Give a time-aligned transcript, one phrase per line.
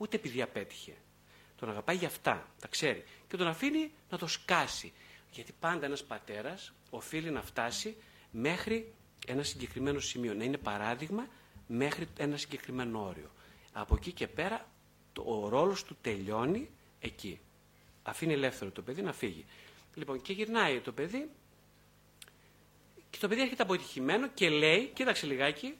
[0.00, 0.94] Ούτε επειδή απέτυχε.
[1.56, 3.04] Τον αγαπάει για αυτά, τα ξέρει.
[3.28, 4.92] Και τον αφήνει να το σκάσει.
[5.32, 7.96] Γιατί πάντα ένας πατέρας οφείλει να φτάσει
[8.30, 8.92] μέχρι
[9.26, 10.34] ένα συγκεκριμένο σημείο.
[10.34, 11.26] Να είναι παράδειγμα
[11.66, 13.30] μέχρι ένα συγκεκριμένο όριο.
[13.72, 14.68] Από εκεί και πέρα
[15.12, 17.40] το, ο ρόλος του τελειώνει εκεί.
[18.02, 19.44] Αφήνει ελεύθερο το παιδί να φύγει.
[19.94, 21.30] Λοιπόν, και γυρνάει το παιδί
[23.10, 25.76] και το παιδί έρχεται αποτυχημένο και λέει, κοίταξε λιγάκι,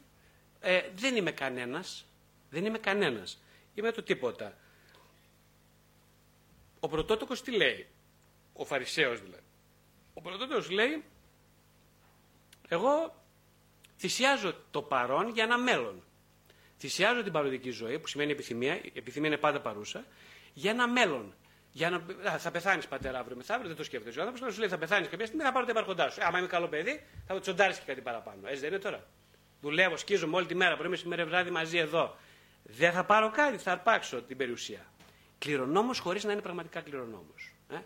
[0.60, 2.04] ε, δεν είμαι κανένας,
[2.50, 3.42] δεν είμαι κανένας,
[3.74, 4.56] είμαι το τίποτα.
[6.80, 7.86] Ο πρωτότοκος τι λέει,
[8.52, 9.42] ο Φαρισαίος δηλαδή.
[10.14, 11.04] Ο πρωτότοκος λέει,
[12.68, 13.22] εγώ
[13.98, 16.02] θυσιάζω το παρόν για ένα μέλλον.
[16.78, 20.04] Θυσιάζω την παροδική ζωή, που σημαίνει επιθυμία, η επιθυμία είναι πάντα παρούσα,
[20.52, 21.34] για ένα μέλλον.
[21.72, 24.18] Για να, θα πεθάνεις πατέρα αύριο μεθαύριο, δεν το σκέφτεσαι.
[24.18, 26.24] Ο άνθρωπος σου λέει θα πεθάνεις κάποια στιγμή, θα πάρω τα υπάρχοντά σου.
[26.24, 28.40] Άμα είμαι καλό παιδί, θα το τσοντάρεις και κάτι παραπάνω.
[28.44, 29.06] Έτσι δεν είναι τώρα.
[29.60, 32.16] Δουλεύω, σκίζομαι όλη τη μέρα, πρωί σήμερα βράδυ μαζί εδώ.
[32.62, 34.86] Δεν θα πάρω κάτι, θα αρπάξω την περιουσία.
[35.38, 37.52] Κληρονόμος χωρίς να είναι πραγματικά κληρονόμος.
[37.68, 37.78] Ε;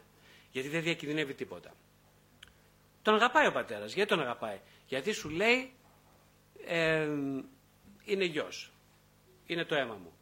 [0.51, 1.75] Γιατί δεν διακινδυνεύει τίποτα.
[3.03, 3.93] Τον αγαπάει ο πατέρας.
[3.93, 5.73] Γιατί τον αγαπάει; Γιατί σου λέει
[6.67, 7.09] ε,
[8.05, 8.73] είναι γιος.
[9.47, 10.13] Είναι το αίμα μου.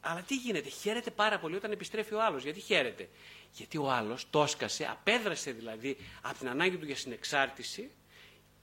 [0.00, 2.42] Αλλά τι γίνεται, χαίρεται πάρα πολύ όταν επιστρέφει ο άλλος.
[2.42, 3.08] Γιατί χαίρεται,
[3.52, 7.90] Γιατί ο άλλος το έσκασε, απέδρασε δηλαδή από την ανάγκη του για συνεξάρτηση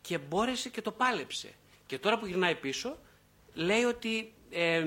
[0.01, 1.53] και μπόρεσε και το πάλεψε.
[1.85, 2.97] Και τώρα που γυρνάει πίσω,
[3.55, 4.33] λέει ότι.
[4.49, 4.85] Ε,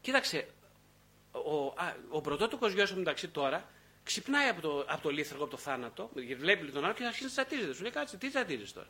[0.00, 0.48] κοίταξε,
[1.32, 3.68] ο, α, ο πρωτότοκος γιος μεταξύ τώρα
[4.02, 7.30] ξυπνάει από το, από το λίθραγο, από το θάνατο, βλέπει τον άλλο και αρχίζει να
[7.30, 7.74] τσατίζεται.
[7.74, 8.88] Σου λέει κάτσε, τι τσατίζεσαι τώρα.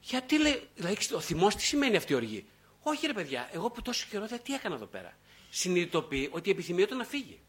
[0.00, 2.46] Γιατί λέει, δηλαδή, ο θυμός τι σημαίνει αυτή η οργή.
[2.82, 5.16] Όχι ρε παιδιά, εγώ που τόσο καιρό δεν τι έκανα εδώ πέρα.
[5.50, 7.40] Συνειδητοποιεί ότι η επιθυμία του να φύγει.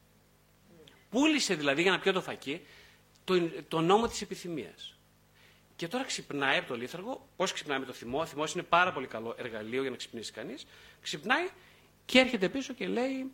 [1.09, 2.65] Πούλησε δηλαδή για να πιω το φακί
[3.23, 4.94] το, το νόμο της επιθυμίας.
[5.75, 7.27] Και τώρα ξυπνάει από το λίθαργο.
[7.35, 10.31] Πώς ξυπνάει με το θυμό; Ο θυμός είναι πάρα πολύ καλό εργαλείο για να ξυπνήσει
[10.31, 10.65] κανείς.
[11.01, 11.49] Ξυπνάει
[12.05, 13.31] και έρχεται πίσω και λέει: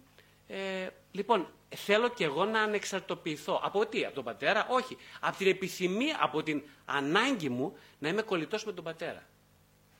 [0.47, 3.61] ε, Λοιπόν, θέλω και εγώ να ανεξαρτοποιηθώ.
[3.63, 4.97] Από τι, από τον πατέρα, όχι.
[5.19, 9.27] Από την επιθυμία, από την ανάγκη μου να είμαι κολλητός με τον πατέρα.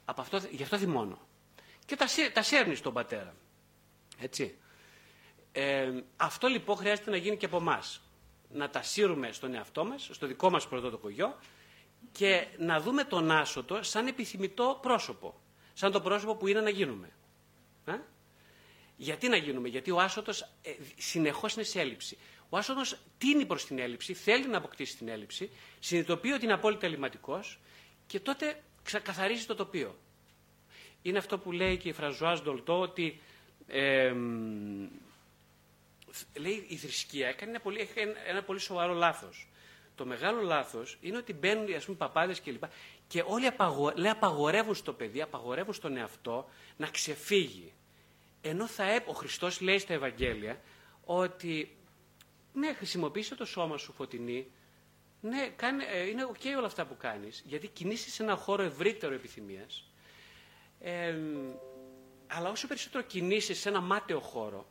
[0.05, 1.19] Από αυτό, γι' αυτό θυμώνω
[1.85, 3.35] και τα, τα σέρνεις στον πατέρα.
[4.19, 4.57] Έτσι.
[5.51, 8.01] Ε, αυτό λοιπόν χρειάζεται να γίνει και από εμάς.
[8.49, 11.37] Να τα σύρουμε στον εαυτό μας, στο δικό μας πρωτότοκο γιο
[12.11, 15.39] και να δούμε τον άσωτο σαν επιθυμητό πρόσωπο.
[15.73, 17.09] Σαν το πρόσωπο που είναι να γίνουμε.
[17.85, 17.93] Ε;
[18.97, 22.17] Γιατί να γίνουμε, γιατί ο άσωτος ε, συνεχώς είναι σε έλλειψη.
[22.49, 26.85] Ο άσωτος τίνει προς την έλλειψη, θέλει να αποκτήσει την έλλειψη, συνειδητοποιεί ότι είναι απόλυτα
[26.85, 27.59] ελληματικός
[28.07, 28.63] και τότε
[29.03, 29.95] καθαρίζει το τοπίο
[31.01, 33.21] είναι αυτό που λέει και η Φρανσουάζ Ντολτό ότι
[33.67, 34.13] ε,
[36.35, 37.89] λέει η θρησκεία έκανε ένα πολύ,
[38.27, 39.47] ένα πολύ σοβαρό λάθος.
[40.01, 42.61] Το μεγάλο λάθος είναι ότι μπαίνουν ας πούμε παπάδες κλπ.
[42.61, 42.67] Και,
[43.07, 47.73] και όλοι απαγο, λέει, απαγορεύουν στο παιδί, απαγορεύουν στον εαυτό να ξεφύγει.
[48.41, 50.61] Ενώ θα έπ, ο Χριστός λέει στα Ευαγγέλια
[51.05, 51.77] ότι
[52.53, 54.51] ναι, χρησιμοποιήστε το σώμα σου φωτεινή,
[55.21, 59.13] ναι, κάνε, ε, είναι οκ όλα αυτά που κάνεις, γιατί κινήσεις σε ένα χώρο ευρύτερο
[59.13, 59.91] επιθυμίας,
[62.27, 64.67] αλλά όσο περισσότερο κινήσεις σε ένα μάταιο χώρο,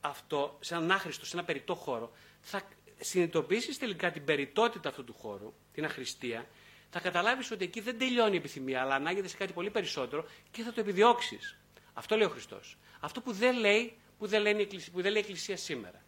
[0.00, 2.62] αυτό, σε έναν άχρηστο, σε ένα περιττό χώρο, θα
[3.00, 6.46] συνειδητοποιήσεις τελικά την περιττότητα αυτού του χώρου, την αχρηστία,
[6.90, 10.62] θα καταλάβεις ότι εκεί δεν τελειώνει η επιθυμία, αλλά ανάγεται σε κάτι πολύ περισσότερο και
[10.62, 11.56] θα το επιδιώξεις.
[11.92, 12.76] Αυτό λέει ο Χριστός.
[13.00, 16.04] Αυτό που δεν λέει, που δεν, λέει, που δεν λέει η Εκκλησία σήμερα.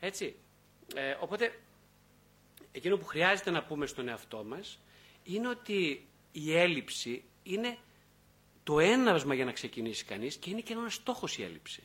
[0.00, 0.36] Έτσι.
[0.94, 1.60] Ε, οπότε,
[2.72, 4.78] εκείνο που χρειάζεται να πούμε στον εαυτό μας
[5.24, 7.78] είναι ότι η έλλειψη είναι
[8.64, 11.82] το έναυσμα για να ξεκινήσει κανείς και είναι και ένα στόχος η έλλειψη.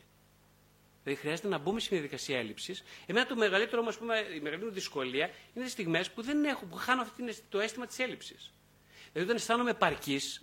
[1.04, 2.82] Δηλαδή χρειάζεται να μπούμε στην διαδικασία έλλειψης.
[3.06, 6.76] Εμένα το μεγαλύτερο, ας πούμε, η μεγαλύτερη δυσκολία είναι τις στιγμές που δεν έχω, που
[6.76, 8.52] χάνω αυτή το αίσθημα της έλλειψης.
[9.12, 10.42] Δηλαδή όταν αισθάνομαι επαρκής,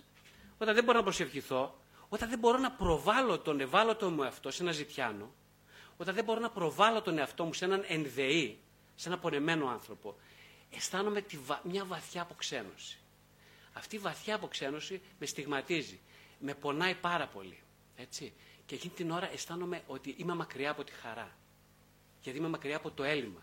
[0.57, 4.63] όταν δεν μπορώ να προσευχηθώ, όταν δεν μπορώ να προβάλλω τον ευάλωτο μου εαυτό σε
[4.63, 5.33] ένα ζητιάνο,
[5.97, 8.59] όταν δεν μπορώ να προβάλλω τον εαυτό μου σε έναν ενδεή,
[8.95, 10.15] σε έναν πονεμένο άνθρωπο,
[10.69, 11.25] αισθάνομαι
[11.63, 12.97] μια βαθιά αποξένωση.
[13.73, 15.99] Αυτή η βαθιά αποξένωση με στιγματίζει
[16.39, 17.57] με πονάει πάρα πολύ.
[17.95, 18.33] Έτσι.
[18.65, 21.35] Και εκείνη την ώρα αισθάνομαι ότι είμαι μακριά από τη χαρά.
[22.21, 23.41] Γιατί είμαι μακριά από το έλλειμμα.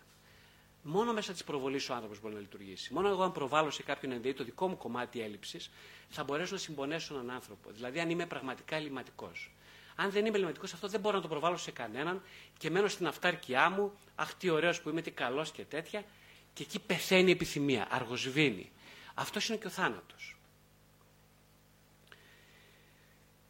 [0.82, 2.92] Μόνο μέσα της προβολής ο άνθρωπος μπορεί να λειτουργήσει.
[2.92, 5.70] Μόνο εγώ, αν προβάλλω σε κάποιον ενδεή το δικό μου κομμάτι έλλειψης,
[6.08, 7.70] θα μπορέσω να συμπονέσω έναν άνθρωπο.
[7.70, 9.52] Δηλαδή, αν είμαι πραγματικά ελληματικός.
[9.96, 12.22] Αν δεν είμαι ελληματικός, αυτό δεν μπορώ να το προβάλλω σε κανέναν
[12.58, 16.04] και μένω στην αυτάρκειά μου, αχ τι ωραίος που είμαι, τι καλός και τέτοια,
[16.52, 18.70] και εκεί πεθαίνει η επιθυμία, αργοσβήνει.
[19.14, 20.36] Αυτός είναι και ο θάνατος.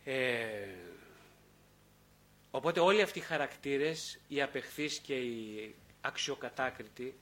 [0.05, 0.88] Ε,
[2.51, 7.15] οπότε όλοι αυτοί οι χαρακτήρες, οι απεχθείς και οι αξιοκατάκριτοι,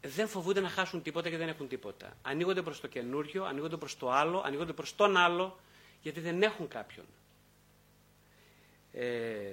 [0.00, 2.16] δεν φοβούνται να χάσουν τίποτα και δεν έχουν τίποτα.
[2.22, 5.58] Ανοίγονται προς το καινούριο, ανοίγονται προς το άλλο, ανοίγονται προς τον άλλο,
[6.02, 7.06] γιατί δεν έχουν κάποιον.
[8.92, 9.52] Ε,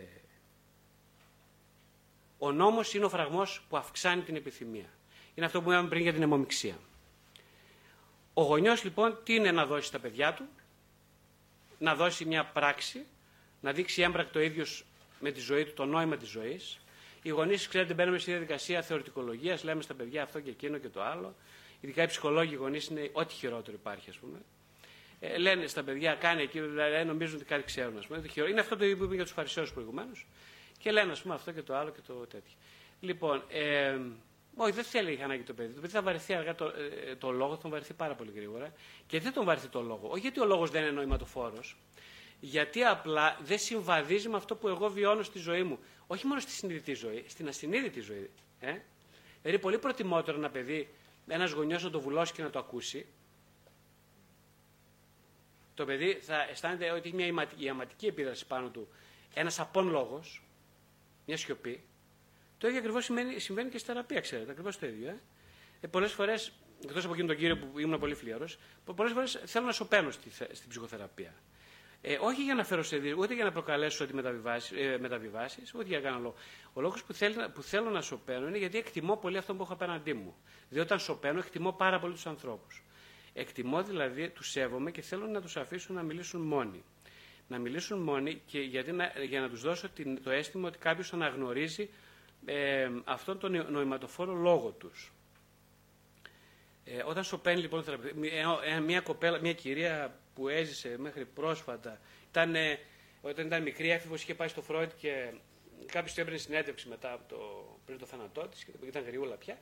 [2.43, 4.89] Ο νόμος είναι ο φραγμός που αυξάνει την επιθυμία.
[5.35, 6.75] Είναι αυτό που είπαμε πριν για την αιμομηξία.
[8.33, 10.43] Ο γονιός λοιπόν τι είναι να δώσει στα παιδιά του,
[11.79, 13.05] να δώσει μια πράξη,
[13.63, 14.65] να δείξει έμπρακτο ίδιο
[15.19, 16.79] με τη ζωή του το νόημα της ζωής.
[17.21, 21.03] Οι γονείς, ξέρετε, μπαίνουμε στη διαδικασία θεωρητικολογίας, λέμε στα παιδιά αυτό και εκείνο και το
[21.03, 21.35] άλλο.
[21.81, 24.37] Ειδικά οι ψυχολόγοι γονείς είναι ό,τι χειρότερο υπάρχει, ας πούμε.
[25.19, 27.97] Ε, λένε στα παιδιά, κάνει εκεί, δηλαδή νομίζουν ότι κάτι ξέρουν.
[27.97, 28.23] Ας πούμε.
[28.49, 30.25] Είναι αυτό το που είπε για τους Φαρισαίους προηγουμένως.
[30.77, 32.53] Και λένε, ας πούμε, αυτό και το άλλο και το τέτοιο.
[32.99, 33.97] Λοιπόν, ε,
[34.55, 35.73] όχι, δεν θέλει ανάγκη το παιδί.
[35.73, 38.73] Το παιδί θα βαρεθεί αργά το, ε, το λόγο, θα τον βαρεθεί πάρα πολύ γρήγορα.
[39.07, 40.07] Και δεν τον βαρεθεί το λόγο.
[40.09, 41.77] Όχι γιατί ο λόγος δεν είναι νοηματοφόρος.
[42.45, 45.79] Γιατί απλά δεν συμβαδίζει με αυτό που εγώ βιώνω στη ζωή μου.
[46.07, 48.29] Όχι μόνο στη συνειδητή ζωή, στην ασυνείδητη ζωή.
[48.59, 48.77] Ε;
[49.41, 50.89] Δηλαδή, πολύ προτιμότερο ένα παιδί,
[51.27, 53.05] ένας γονιός να το βουλώσει και να το ακούσει.
[55.73, 58.87] Το παιδί θα αισθάνεται ότι έχει μια ιαματική επίδραση πάνω του.
[59.33, 60.43] Ένας απόν λόγος,
[61.25, 61.37] μια
[62.57, 64.51] Το ίδιο ακριβώς συμβαίνει και στη θεραπεία, ξέρετε.
[64.51, 65.09] Ακριβώς το ίδιο.
[65.09, 65.19] Ε;
[65.81, 66.51] Ε, πολλές φορές,
[66.83, 68.47] εκτός από εκείνον τον κύριο που ήμουν πολύ φλιαρό,
[68.95, 71.33] πολλές φορές θέλω να σωπαίνω στη, στην ψυχοθεραπεία.
[72.05, 73.13] Ε, όχι για να φέρω σε δι...
[73.17, 74.13] ούτε για να προκαλέσω ότι
[74.77, 76.35] ε, μεταβιβάσεις, ούτε για να κάνω λόγο.
[76.73, 77.15] Ο λόγος που,
[77.53, 80.35] που θέλω να σωπαίνω είναι γιατί εκτιμώ πολύ αυτό που έχω απέναντί μου.
[80.69, 82.83] Διότι όταν σωπαίνω, εκτιμώ πάρα πολύ τους ανθρώπους.
[83.33, 86.83] Εκτιμώ δηλαδή, τους σέβομαι και θέλω να τους αφήσω να μιλήσουν μόνοι
[87.47, 91.13] να μιλήσουν μόνοι και γιατί να, για να τους δώσω την, το αίσθημα ότι κάποιος
[91.13, 91.89] αναγνωρίζει
[92.45, 95.13] ε, αυτόν τον νοηματοφόρο λόγο τους.
[96.85, 97.83] Ε, όταν σωπαίνει λοιπόν
[98.15, 101.99] μια, μια, κοπέλα, μια κυρία που έζησε μέχρι πρόσφατα,
[102.29, 102.55] ήταν,
[103.21, 105.31] όταν ήταν μικρή έφηβος είχε πάει στο Φρόιτ και
[105.85, 107.37] κάποιος του έπαιρνε συνέντευξη μετά από το,
[107.85, 109.57] πριν το θάνατό της, και ήταν γριούλα πια,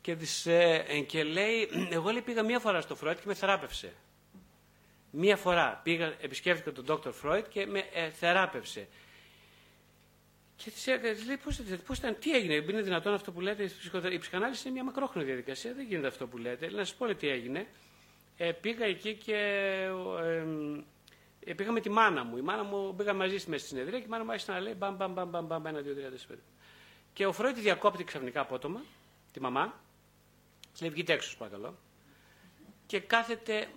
[0.00, 3.92] και, της, ε, και λέει, εγώ λέει, πήγα μία φορά στο Φρόιτ και με θεράπευσε.
[5.10, 7.12] Μία φορά πήγα, επισκέφθηκα τον Dr.
[7.22, 8.88] Freud και με ε, θεράπευσε.
[10.56, 10.86] Και της
[11.26, 13.70] λέει, πώς, πώς ήταν, τι έγινε, είναι δυνατόν αυτό που λέτε,
[14.12, 16.70] η ψυχανάλυση είναι μια μακρόχρονη διαδικασία, δεν γίνεται αυτό που λέτε.
[16.70, 17.66] Να σας πω τι έγινε.
[18.40, 19.34] Ε, πήγα εκεί και
[20.22, 20.44] ε,
[21.40, 22.36] ε, πήγα με τη μάνα μου.
[22.36, 24.60] Η μάνα μου πήγα μαζί στη μέση στη συνεδρία και η μάνα μου άρχισε να
[24.60, 26.38] λέει μπαμ, μπαμ, μπαμ, μπαμ, μπαμ, ένα, δύο, τρία, τέσσερα.
[27.12, 28.82] Και ο Φρόιτ διακόπτει ξαφνικά απότομα,
[29.32, 29.80] τη μαμά,
[30.74, 31.74] τη λέει βγείτε έξω, παρακαλώ
[32.88, 33.68] και κάθεται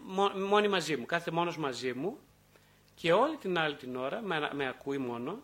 [0.48, 2.20] μόνη μαζί μου, κάθεται μόνος μαζί μου
[2.96, 5.40] και όλη την άλλη την ώρα με, με ακούει μόνο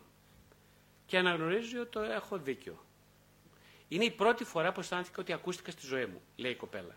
[1.06, 2.84] και αναγνωρίζει ότι το έχω δίκιο.
[3.88, 6.96] Είναι η πρώτη φορά που αισθάνθηκα ότι ακούστηκα στη ζωή μου, λέει η κοπέλα.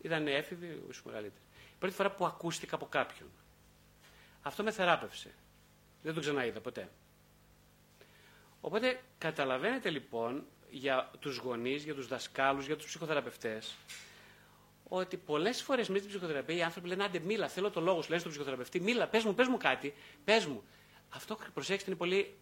[0.00, 1.42] Ήταν έφηβη, ίσως μεγαλύτερη.
[1.70, 3.28] Η πρώτη φορά που ακούστηκα από κάποιον.
[4.42, 5.34] Αυτό με θεράπευσε.
[6.02, 6.88] Δεν το ξαναείδα ποτέ.
[8.60, 13.76] Οπότε καταλαβαίνετε λοιπόν για τους γονείς, για τους δασκάλους, για τους ψυχοθεραπευτές
[14.88, 18.08] ότι πολλές φορές με την ψυχοθεραπεία οι άνθρωποι λένε: Άντε, μίλα, θέλω το λόγο σου.
[18.08, 19.94] Λένε στον ψυχοθεραπευτή: Μίλα, πες μου, πες μου κάτι,
[20.24, 20.62] πες μου.
[21.10, 22.34] Αυτό, προσέξτε, είναι πολύ,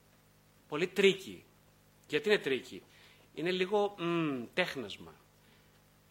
[0.69, 1.45] πολύ tricky.
[2.09, 2.83] Γιατί είναι tricky;
[3.35, 5.15] Είναι λίγο μ, τέχνασμα.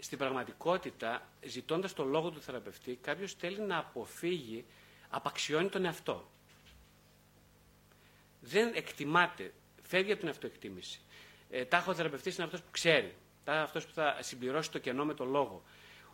[0.05, 4.65] Στην πραγματικότητα, ζητώντας το λόγο του θεραπευτή, κάποιος θέλει να αποφύγει,
[5.09, 6.29] απαξιώνει τον εαυτό.
[8.41, 9.53] Δεν εκτιμάται,
[9.83, 11.01] φεύγει από την αυτοεκτίμηση.
[11.49, 13.15] Ε, τάχο θεραπευτή είναι αυτός που ξέρει.
[13.43, 15.63] Τάχο αυτός που θα συμπληρώσει το κενό με το λόγο.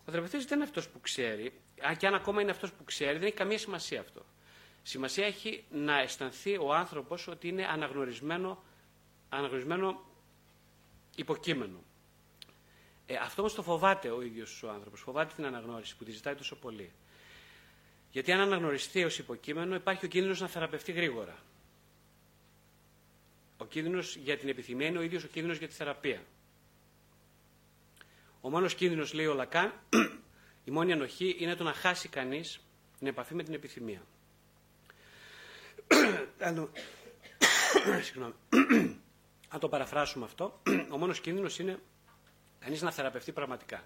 [0.06, 1.54] Ο θεραπευτής δεν είναι αυτός που ξέρει,
[1.98, 4.26] και αν ακόμα είναι αυτός που ξέρει, δεν έχει καμία σημασία αυτό.
[4.84, 8.64] Σημασία έχει να αισθανθεί ο άνθρωπος ότι είναι αναγνωρισμένο,
[9.30, 10.02] αναγνωρισμένο
[11.16, 11.80] υποκείμενο.
[13.12, 15.02] Ε, αυτό όμως το φοβάται ο ίδιος ο άνθρωπος.
[15.02, 16.92] Φοβάται την αναγνώριση που τη ζητάει τόσο πολύ.
[18.12, 21.38] Γιατί αν αναγνωριστεί ως υποκείμενο, υπάρχει ο κίνδυνος να θεραπευτεί γρήγορα.
[23.58, 26.24] Ο κίνδυνος για την επιθυμία είναι ο ίδιος ο κίνδυνος για τη θεραπεία.
[28.42, 29.74] Ο μόνος κίνδυνος, λέει ο Λακάν,
[30.66, 32.60] η μόνη ανοχή είναι το να χάσει κανείς
[32.98, 34.02] την επαφή με την επιθυμία.
[39.54, 41.80] Αν το παραφράσουμε αυτό, ο μόνος κίνδυνος είναι
[42.62, 43.84] κανείς να θεραπευτεί πραγματικά.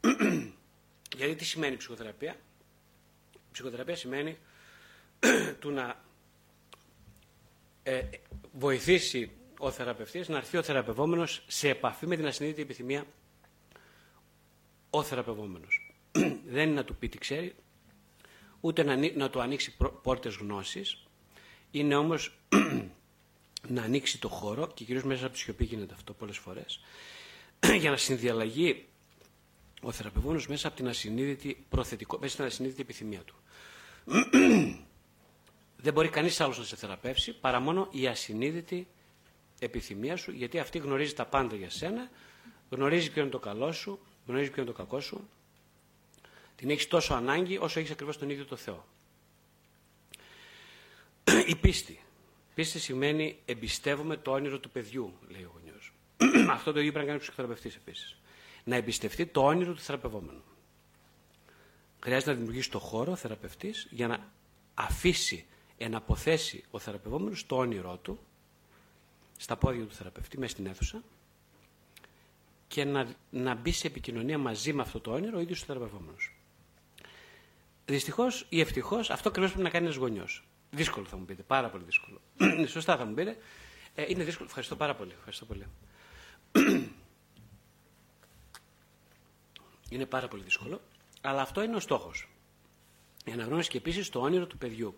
[1.16, 2.36] Γιατί τι σημαίνει ψυχοθεραπεία;
[3.52, 4.38] ψυχοθεραπεία σημαίνει
[5.60, 6.04] του να
[7.82, 8.02] ε,
[8.52, 13.06] βοηθήσει ο θεραπευτής να έρθει ο θεραπευόμενος σε επαφή με την ασυνείδητη επιθυμία
[14.90, 15.94] ο θεραπευόμενος.
[16.54, 17.54] Δεν είναι να του πει τι ξέρει,
[18.60, 21.06] ούτε να, να του ανοίξει πόρτες γνώσης,
[21.70, 22.38] είναι όμως
[23.68, 26.80] να ανοίξει το χώρο και κυρίως μέσα από τη σιωπή γίνεται αυτό πολλές φορές
[27.80, 28.84] για να συνδιαλλαγεί
[29.82, 33.34] ο θεραπευόμενος μέσα από την ασυνείδητη, προθετικό, μέσα στην ασυνείδητη επιθυμία του.
[35.84, 38.86] Δεν μπορεί κανείς άλλος να σε θεραπεύσει παρά μόνο η ασυνείδητη
[39.58, 42.10] επιθυμία σου γιατί αυτή γνωρίζει τα πάντα για σένα,
[42.70, 45.28] γνωρίζει ποιο είναι το καλό σου, γνωρίζει ποιο είναι το κακό σου,
[46.56, 48.86] την έχεις τόσο ανάγκη όσο έχεις ακριβώς τον ίδιο το Θεό.
[51.52, 52.00] Η πίστη.
[52.54, 55.61] Πίστη σημαίνει εμπιστεύομαι το όνειρο του παιδιού, λέει ο γονιός.
[56.56, 58.16] αυτό το ίδιο πρέπει να κάνει ο ψυχοθεραπευτής επίσης.
[58.64, 60.42] Να εμπιστευτεί το όνειρο του θεραπευόμενου.
[62.02, 64.30] Χρειάζεται να δημιουργήσει το χώρο ο θεραπευτής για να
[64.74, 65.46] αφήσει,
[65.78, 68.18] εναποθέσει ο θεραπευόμενος το όνειρό του
[69.36, 71.02] στα πόδια του θεραπευτή, μέσα στην αίθουσα
[72.68, 76.34] και να, να μπει σε επικοινωνία μαζί με αυτό το όνειρο ο ίδιος ο θεραπευόμενος.
[77.84, 80.44] Δυστυχώς ή ευτυχώς αυτό ακριβώς πρέπει να κάνει ένας γονιός.
[80.70, 82.20] Δύσκολο θα μου πείτε, πάρα πολύ δύσκολο.
[82.66, 83.36] Σωστά θα μου πείτε.
[83.94, 84.48] Ε, είναι δύσκολο.
[84.48, 85.12] Ευχαριστώ πάρα πολύ.
[85.16, 85.66] Ευχαριστώ πολύ.
[89.90, 90.80] είναι πάρα πολύ δύσκολο.
[91.20, 92.28] Αλλά αυτό είναι ο στόχος.
[93.24, 94.94] Η αναγνώριση και επίσης το όνειρο του παιδιού.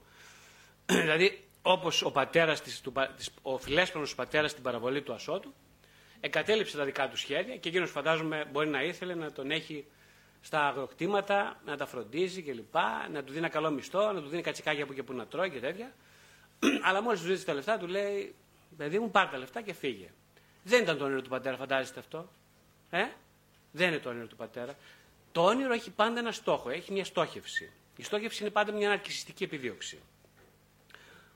[0.86, 2.62] δηλαδή, όπως ο πατέρας
[3.42, 5.54] ο φιλέσπονος πατέρας στην παραβολή του Ασώτου,
[6.20, 9.86] εγκατέλειψε τα δικά του σχέδια και εκείνος φαντάζομαι μπορεί να ήθελε να τον έχει
[10.40, 12.74] στα αγροκτήματα, να τα φροντίζει κλπ.
[13.12, 15.50] Να του δίνει ένα καλό μισθό, να του δίνει κατσικάκια που και που να τρώει
[15.50, 15.94] και τέτοια.
[16.86, 18.34] Αλλά μόλις του ζήτησε τα λεφτά, του λέει:
[18.76, 20.10] Παιδί μου, πάρε τα λεφτά και φύγε.
[20.64, 22.28] Δεν ήταν το όνειρο του πατέρα, φαντάζεστε αυτό.
[22.90, 23.06] Ε;
[23.72, 24.76] Δεν είναι το όνειρο του πατέρα.
[25.32, 27.72] Το όνειρο έχει πάντα ένα στόχο, έχει μια στόχευση.
[27.96, 30.02] Η στόχευση είναι πάντα μια αναρκιστική επιδίωξη.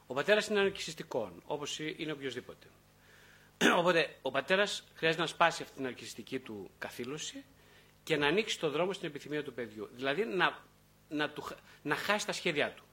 [0.06, 2.66] Ο πατέρας είναι αναρκιστικό, όπως είναι οποιοδήποτε.
[3.78, 7.44] Οπότε ο πατέρας χρειάζεται να σπάσει αυτή την αρκιστική του καθήλωση
[8.02, 9.88] και να ανοίξει το δρόμο στην επιθυμία του παιδιού.
[9.92, 10.58] Δηλαδή να,
[11.08, 11.48] να, του,
[11.82, 12.84] να χάσει τα σχέδιά του.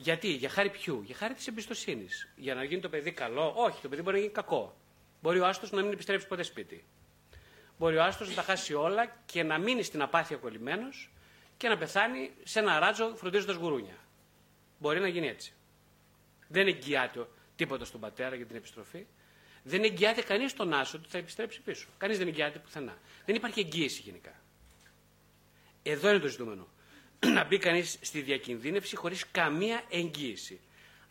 [0.00, 2.28] Γιατί, για χάρη ποιου, για χάρη της εμπιστοσύνης.
[2.36, 4.76] Για να γίνει το παιδί καλό, όχι, το παιδί μπορεί να γίνει κακό.
[5.22, 6.84] Μπορεί ο άστος να μην επιστρέψει ποτέ σπίτι.
[7.78, 11.10] Μπορεί ο άστος να τα χάσει όλα και να μείνει στην απάθεια κολλημένος
[11.56, 13.96] και να πεθάνει σε ένα ράτζο φροντίζοντας γουρούνια.
[14.78, 15.52] Μπορεί να γίνει έτσι.
[16.48, 19.06] Δεν εγγυάται τίποτα στον πατέρα για την επιστροφή.
[19.62, 21.86] Δεν εγγυάται κανείς τον άσο ότι θα επιστρέψει πίσω.
[21.98, 22.98] Κανείς δεν εγγυάται πουθενά.
[23.24, 24.40] Δεν υπάρχει εγγύηση γενικά.
[25.82, 26.66] Εδώ είναι το ζητούμενο.
[27.34, 30.60] να μπει κανείς στη διακινδύνευση χωρίς καμία εγγύηση.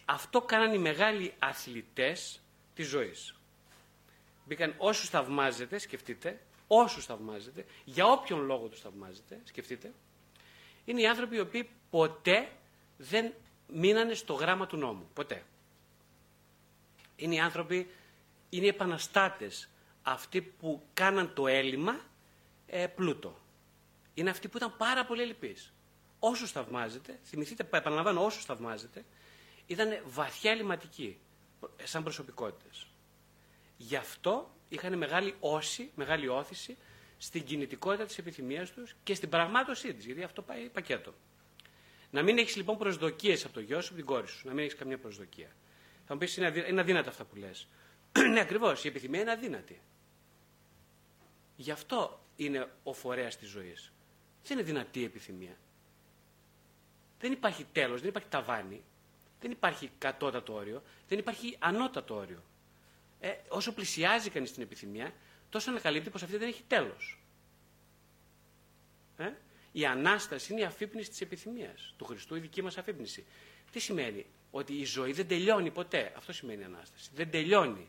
[0.06, 2.42] Αυτό κάνανε οι μεγάλοι αθλητές
[2.74, 3.36] της ζωής.
[4.46, 9.94] Μπήκαν όσους θαυμάζετε, σκεφτείτε, όσους θαυμάζετε, για όποιον λόγο τους θαυμάζετε, σκεφτείτε,
[10.86, 12.50] είναι οι άνθρωποι οι οποίοι ποτέ
[12.98, 13.34] δεν
[13.74, 15.10] μείνανε στο γράμμα του νόμου.
[15.14, 15.44] Ποτέ.
[17.16, 17.90] Είναι οι άνθρωποι,
[18.50, 19.70] είναι οι επαναστάτες,
[20.02, 22.00] αυτοί που κάναν το έλλειμμα
[22.68, 23.38] ε, πλούτο.
[24.14, 25.74] Είναι αυτοί που ήταν πάρα πολύ ελλειπείς.
[26.20, 29.06] Όσους θαυμάζετε, θυμηθείτε, επαναλαμβάνω, όσους θαυμάζετε,
[29.68, 31.20] ήταν βαθιά ελληματικοί,
[31.84, 32.88] σαν προσωπικότητες.
[33.78, 36.78] Γι' αυτό είχαν μεγάλη όση, μεγάλη όθηση
[37.18, 41.14] στην κινητικότητα της επιθυμίας τους και στην πραγμάτωσή της, γιατί αυτό πάει πακέτο.
[42.12, 44.64] Να μην έχεις λοιπόν προσδοκίες από το γιο σου, από την κόρη σου, να μην
[44.64, 45.56] έχεις καμία προσδοκία.
[46.06, 47.68] Θα μου πεις είναι αδύνατα αυτά που λες.
[48.34, 48.84] ναι, ακριβώς.
[48.84, 49.82] Η επιθυμία είναι αδύνατη.
[51.56, 53.92] Γι' αυτό είναι ο φορέας της ζωής.
[54.44, 55.58] Δεν είναι δυνατή η επιθυμία.
[57.20, 58.84] Δεν υπάρχει τέλος, δεν υπάρχει ταβάνι,
[59.42, 62.44] δεν υπάρχει κατώτατο όριο, δεν υπάρχει ανώτατο όριο.
[63.20, 65.14] Ε, όσο πλησιάζει κανείς την επιθυμία,
[65.50, 67.20] τόσο ανακαλύπτει πως αυτή δεν έχει τέλος.
[69.18, 69.32] Ε;
[69.72, 73.26] Η ανάσταση είναι η αφύπνιση της επιθυμίας του Χριστού, η δική μας αφύπνιση.
[73.72, 76.14] Τι σημαίνει, ότι η ζωή δεν τελειώνει ποτέ.
[76.18, 77.10] Αυτό σημαίνει Ανάσταση.
[77.14, 77.88] Δεν τελειώνει.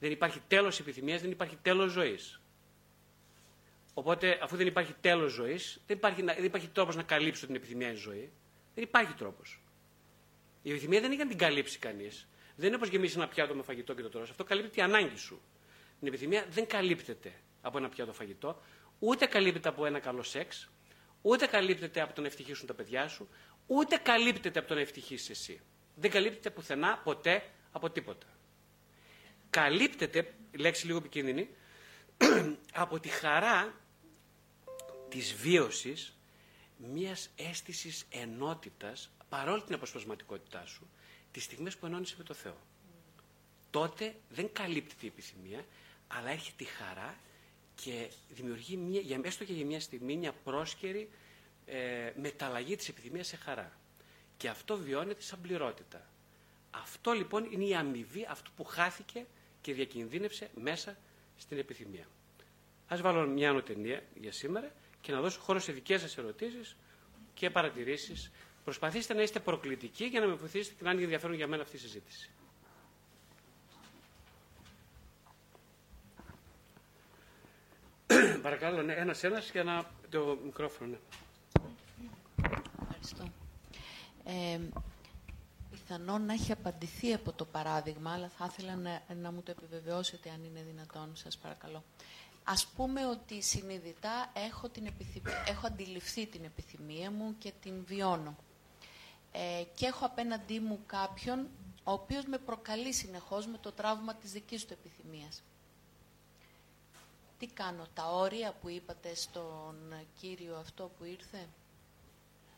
[0.00, 2.40] Δεν υπάρχει τέλος επιθυμίας, δεν υπάρχει τέλος ζωής.
[3.94, 7.88] Οπότε, αφού δεν υπάρχει τέλος ζωής, δεν υπάρχει, δεν υπάρχει τρόπος να καλύψω την επιθυμία
[7.88, 8.30] στη ζωή.
[8.80, 9.60] Δεν υπάρχει τρόπος.
[10.62, 12.28] Η επιθυμία δεν είναι για να την καλύψει κανείς.
[12.56, 14.30] Δεν είναι όπως γεμίσει ένα πιάτο με φαγητό και το τρως.
[14.30, 15.40] Αυτό καλύπτει την ανάγκη σου.
[16.00, 18.62] Η επιθυμία δεν καλύπτεται από ένα πιάτο φαγητό,
[18.98, 20.70] ούτε καλύπτεται από ένα καλό σεξ,
[21.22, 23.28] ούτε καλύπτεται από το να ευτυχήσουν τα παιδιά σου,
[23.66, 25.60] ούτε καλύπτεται από το να ευτυχήσει εσύ
[26.00, 28.26] δεν καλύπτεται πουθενά ποτέ από τίποτα.
[29.50, 31.48] Καλύπτεται, λέξη λίγο επικίνδυνη,
[32.72, 33.74] από τη χαρά
[35.08, 36.19] της βίωσης
[36.92, 40.88] μιας αίσθησης ενότητας παρόλη την αποσπασματικότητά σου
[41.32, 42.56] τις στιγμές που ενώνεις με το Θεό.
[43.70, 45.64] Τότε δεν καλύπτεται η επιθυμία,
[46.08, 47.16] αλλά έρχεται η χαρά
[47.74, 51.10] και δημιουργεί, μια, έστω και για μια στιγμή, μια πρόσκαιρη
[51.66, 53.72] ε, μεταλλαγή της επιθυμίας σε χαρά.
[54.36, 56.06] Και αυτό βιώνεται σαν πληρότητα.
[56.70, 59.26] Αυτό λοιπόν είναι η αμοιβή αυτού που χάθηκε
[59.60, 60.96] και διακινδύνευσε μέσα
[61.36, 62.06] στην επιθυμία.
[62.88, 66.76] Ας βάλω μια ανωτενία για σήμερα και να δώσω χώρο σε δικές σας ερωτήσεις
[67.34, 68.30] και παρατηρήσεις.
[68.64, 71.76] Προσπαθήστε να είστε προκλητικοί για να με βοηθήσετε και να είναι ενδιαφέρον για μένα αυτή
[71.76, 72.30] η συζήτηση.
[78.42, 79.84] Παρακαλώ, ναι, ένας-ένας για να...
[80.10, 80.98] το μικρόφωνο, ναι.
[82.82, 83.24] Ευχαριστώ.
[84.24, 84.58] Ε,
[85.70, 90.30] πιθανόν να έχει απαντηθεί από το παράδειγμα, αλλά θα ήθελα να, να μου το επιβεβαιώσετε
[90.30, 91.84] αν είναι δυνατόν, σας παρακαλώ.
[92.52, 98.36] Ας πούμε ότι συνειδητά έχω, την επιθυμία, έχω αντιληφθεί την επιθυμία μου και την βιώνω.
[99.32, 101.48] Ε, και έχω απέναντί μου κάποιον
[101.84, 105.42] ο οποίος με προκαλεί συνεχώς με το τραύμα της δικής του επιθυμίας.
[107.38, 109.74] Τι κάνω, τα όρια που είπατε στον
[110.20, 111.46] κύριο αυτό που ήρθε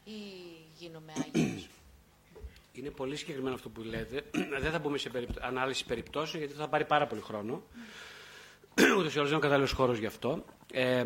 [0.04, 0.20] ή
[0.78, 1.68] γίνομαι Άγιος;
[2.72, 4.24] Είναι πολύ συγκεκριμένο αυτό που λέτε.
[4.62, 7.62] Δεν θα μπούμε σε ανάλυση περιπτώσεων γιατί θα πάρει πάρα πολύ χρόνο.
[8.78, 10.44] Ούτως ή άλλως δεν είναι ο κατάλληλος χώρος γι' αυτό.
[10.72, 11.04] Ε,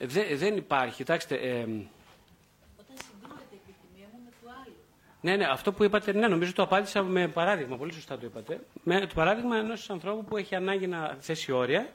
[0.00, 0.94] δε, δεν υπάρχει.
[0.94, 1.34] Κοιτάξτε.
[1.34, 4.74] Ε, Όταν συγκρούεται η επιθυμία μου με του άλλου.
[5.20, 7.76] Ναι, ναι, αυτό που είπατε, ναι, νομίζω το απάντησα με παράδειγμα.
[7.76, 8.60] Πολύ σωστά το είπατε.
[8.82, 11.92] Με το παράδειγμα ενός ανθρώπου που έχει ανάγκη να θέσει όρια.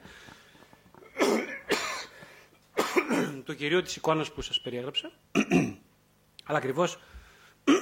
[3.44, 5.10] το κυρίω της εικόνας που σας περιέγραψα.
[6.46, 6.98] Αλλά ακριβώς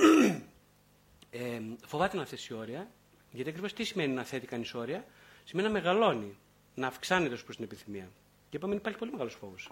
[1.30, 2.90] ε, φοβάται να θέσει όρια.
[3.30, 5.04] Γιατί ακριβώς τι σημαίνει να θέτει κανείς όρια,
[5.44, 6.37] σημαίνει να μεγαλώνει,
[6.75, 8.11] να αυξάνεται ως προς την επιθυμία.
[8.50, 9.71] Και είπαμε υπάρχει πολύ μεγάλος φόβος.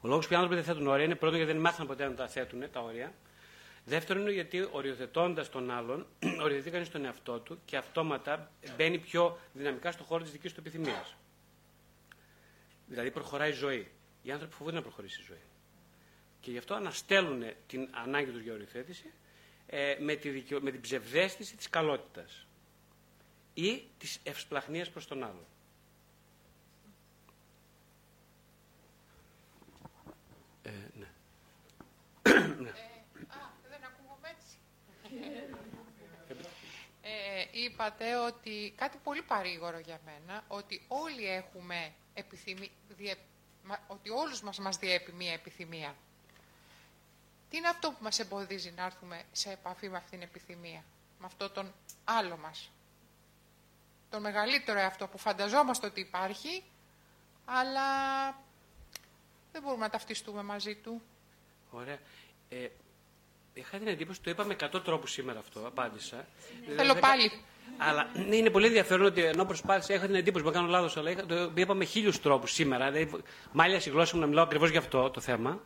[0.00, 2.14] Ο λόγος που οι άνθρωποι δεν θέτουν όρια είναι πρώτον γιατί δεν μάθαν ποτέ να
[2.14, 3.14] τα θέτουν τα όρια.
[3.84, 6.06] Δεύτερον είναι γιατί οριοθετώντας τον άλλον,
[6.44, 10.60] οριοθετεί κανείς τον εαυτό του και αυτόματα μπαίνει πιο δυναμικά στο χώρο της δικής του
[10.60, 11.14] επιθυμίας.
[12.86, 13.90] Δηλαδή προχωράει η ζωή.
[14.22, 15.42] Οι άνθρωποι φοβούνται να προχωρήσει η ζωή.
[16.40, 19.12] Και γι' αυτό αναστέλουν την ανάγκη τους για οριοθέτηση
[19.66, 20.60] ε, με, τη δικαιο...
[20.60, 22.46] με την ψευδέστηση της καλότητας
[23.54, 25.44] ή της ευσπλαχνίας προς τον άλλον.
[30.64, 31.06] Ε, ναι.
[32.22, 32.32] Ε,
[33.28, 34.56] α, δεν ακούγομαι έτσι.
[37.02, 42.68] Ε, είπατε ότι κάτι πολύ παρήγορο για μένα, ότι όλοι έχουμε επιθυμία,
[43.86, 45.94] ότι όλους μας μας διέπει μία επιθυμία.
[47.50, 50.84] Τι είναι αυτό που μας εμποδίζει να έρθουμε σε επαφή με αυτήν την επιθυμία,
[51.18, 51.72] με αυτό τον
[52.04, 52.70] άλλο μας;
[54.10, 56.64] Το μεγαλύτερο αυτό που φανταζόμαστε ότι υπάρχει,
[57.44, 57.82] αλλά
[59.54, 61.02] δεν μπορούμε να ταυτιστούμε μαζί του.
[61.70, 61.98] Ωραία.
[62.48, 62.66] Ε,
[63.54, 66.26] είχα την εντύπωση, το είπαμε 100 τρόπους σήμερα αυτό, απάντησα.
[66.76, 67.30] Θέλω πάλι.
[67.78, 71.10] Αλλά ναι, είναι πολύ ενδιαφέρον ότι ενώ προσπάθησα, είχα την εντύπωση που κάνω λάθος, αλλά
[71.10, 72.90] είχα, το είπαμε χίλιους τρόπους σήμερα.
[72.90, 75.60] Δηλαδή, μάλιστα η γλώσσα μου να μιλάω ακριβώς για αυτό το θέμα.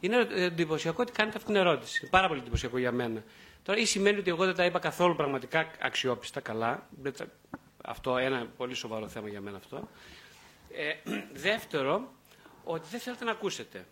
[0.00, 2.08] Είναι εντυπωσιακό ότι κάνετε αυτή την ερώτηση.
[2.08, 3.22] Πάρα πολύ εντυπωσιακό για μένα.
[3.62, 6.88] Τώρα, ή σημαίνει ότι εγώ δεν τα είπα καθόλου πραγματικά αξιόπιστα, καλά.
[7.84, 9.88] Αυτό ένα πολύ σοβαρό θέμα για μένα αυτό.
[10.72, 11.10] Ε,
[11.48, 12.14] δεύτερο,
[12.68, 13.86] ότι δεν θέλετε να ακούσετε.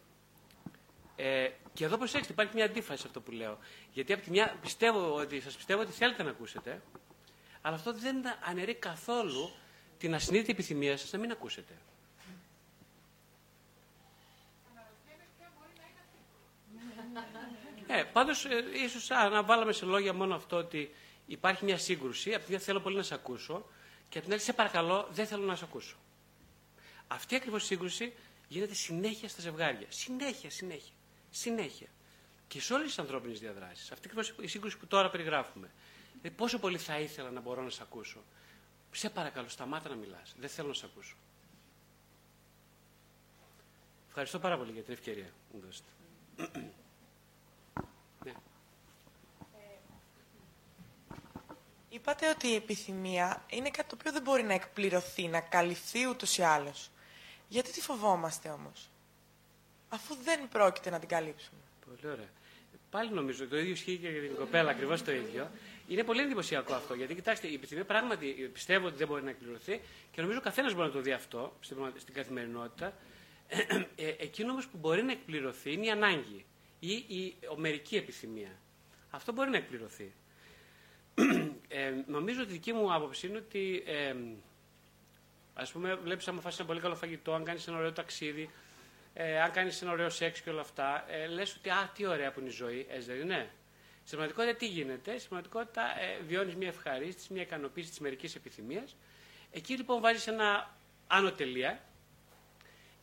[1.17, 3.59] Ε, και εδώ προσέξτε, υπάρχει μια αντίφαση σε αυτό που λέω.
[3.93, 6.83] Γιατί από τη μια πιστεύω ότι, σας πιστεύω ότι θέλετε να ακούσετε,
[7.63, 9.51] αλλά αυτό δεν αναιρεί καθόλου
[9.99, 11.73] την ασυνείδητη επιθυμία σας να μην ακούσετε.
[17.87, 20.95] Ε, πάντως, ε, ίσως να βάλαμε σε λόγια μόνο αυτό ότι
[21.27, 23.67] υπάρχει μια σύγκρουση, από τη μια θέλω πολύ να σε ακούσω
[24.09, 25.97] και από την άλλη σε παρακαλώ δεν θέλω να σε ακούσω.
[27.09, 28.13] Αυτή ακριβώς η σύγκρουση
[28.49, 29.87] γίνεται συνέχεια στα ζευγάρια.
[29.89, 30.93] Συνέχεια, συνέχεια.
[31.31, 31.87] Συνέχεια.
[32.49, 33.91] Και σε όλες τις ανθρώπινες διαδράσεις.
[33.93, 35.71] Αυτή ακριβώς η σύγκρουση που τώρα περιγράφουμε.
[36.21, 38.23] Δηλαδή, πόσο πολύ θα ήθελα να μπορώ να σε ακούσω.
[38.91, 40.35] Σε παρακαλώ, σταμάτα να μιλάς.
[40.39, 41.17] Δεν θέλω να σε ακούσω.
[44.09, 45.89] Ευχαριστώ πάρα πολύ για την ευκαιρία που μου δώσετε.
[48.25, 48.33] ναι.
[51.89, 56.39] Είπατε ότι η επιθυμία είναι κάτι το οποίο δεν μπορεί να εκπληρωθεί, να καλυφθεί ούτως
[56.39, 56.91] ή άλλως.
[57.55, 58.89] Γιατί τη φοβόμαστε όμως,
[59.89, 62.29] αφού δεν πρόκειται να την καλύψουμε; Πολύ ωραία.
[62.91, 65.51] Πάλι νομίζω το ίδιο ισχύει και για την κοπέλα, ακριβώς το ίδιο.
[65.89, 66.95] Είναι πολύ εντυπωσιακό αυτό.
[66.95, 69.81] Γιατί κοιτάξτε, η επιθυμία πράγματι πιστεύω ότι δεν μπορεί να εκπληρωθεί
[70.13, 71.57] και νομίζω ο καθένας μπορεί να το δει αυτό
[71.97, 72.93] στην καθημερινότητα.
[73.97, 76.45] Ε, εκείνο όμως που μπορεί να εκπληρωθεί είναι η ανάγκη
[76.79, 78.59] ή η ομερική επιθυμία.
[79.11, 80.13] Αυτό μπορεί να εκπληρωθεί.
[81.69, 84.15] Ε, νομίζω ότι η δική μου άποψη είναι ότι ε,
[85.55, 88.51] ας πούμε βλέπεις άμα φας ένα πολύ καλό φαγητό, αν κάνεις ένα ωραίο ταξίδι,
[89.15, 92.33] ε, αν κάνεις ένα ωραίο σεξ και όλα αυτά, ε, λες ότι α, τι ωραία
[92.33, 93.51] που είναι η ζωή, έτσι δεν είναι.
[94.05, 98.97] Στην πραγματικότητα τι γίνεται, στην πραγματικότητα ε, βιώνεις μια ευχαρίστηση, μια ικανοποίηση της μερικής επιθυμίας.
[99.51, 100.75] Εκεί λοιπόν βάζεις ένα
[101.07, 101.83] άνω τελεία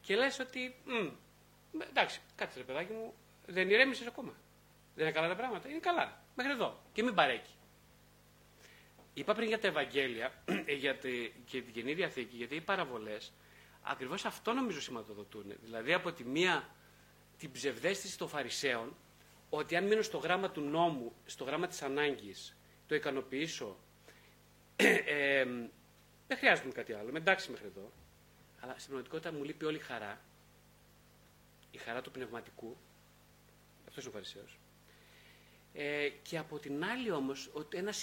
[0.02, 3.14] και λες ότι, μ, εντάξει, κάτσε ρε παιδάκι μου,
[3.46, 4.34] δεν ηρέμησες ακόμα.
[4.96, 7.52] Δεν είναι καλά τα πράγματα, είναι καλά, μέχρι εδώ και μην παρέκει.
[9.13, 13.34] Είπα πριν για τα Ευαγγέλια ε, για τη, και την Καινή Διαθήκη, γιατί οι παραβολές
[13.82, 15.54] ακριβώς αυτό νομίζω σηματοδοτούν.
[15.62, 16.69] Δηλαδή από τη μία
[17.38, 18.95] την ψευδέστηση των Φαρισαίων
[19.50, 23.78] ότι αν μείνω στο γράμμα του νόμου, στο γράμμα της ανάγκης, το ικανοποιήσω,
[24.76, 24.93] ε,
[25.39, 25.45] ε,
[26.28, 27.91] δεν χρειάζεται κάτι άλλο, με εντάξει μέχρι εδώ.
[28.60, 30.21] Αλλά στην πραγματικότητα μου λείπει όλη η χαρά,
[31.71, 32.78] η χαρά του πνευματικού,
[33.88, 34.58] αυτός είναι ο Φαρισαίος,
[35.73, 37.93] ε, και από την άλλη όμως, ότι ένα,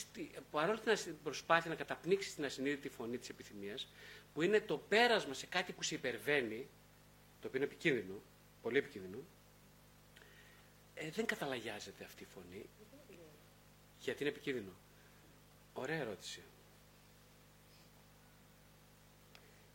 [0.50, 3.88] παρόλο την προσπάθεια να καταπνίξεις την ασυνείδητη φωνή της επιθυμίας,
[4.34, 6.68] που είναι το πέρασμα σε κάτι που σε υπερβαίνει,
[7.40, 8.22] το οποίο είναι επικίνδυνο,
[8.62, 9.18] πολύ επικίνδυνο,
[10.94, 12.68] ε, δεν καταλαγιάζεται αυτή η φωνή.
[14.00, 14.72] Γιατί είναι επικίνδυνο;
[15.72, 16.42] Ωραία ερώτηση.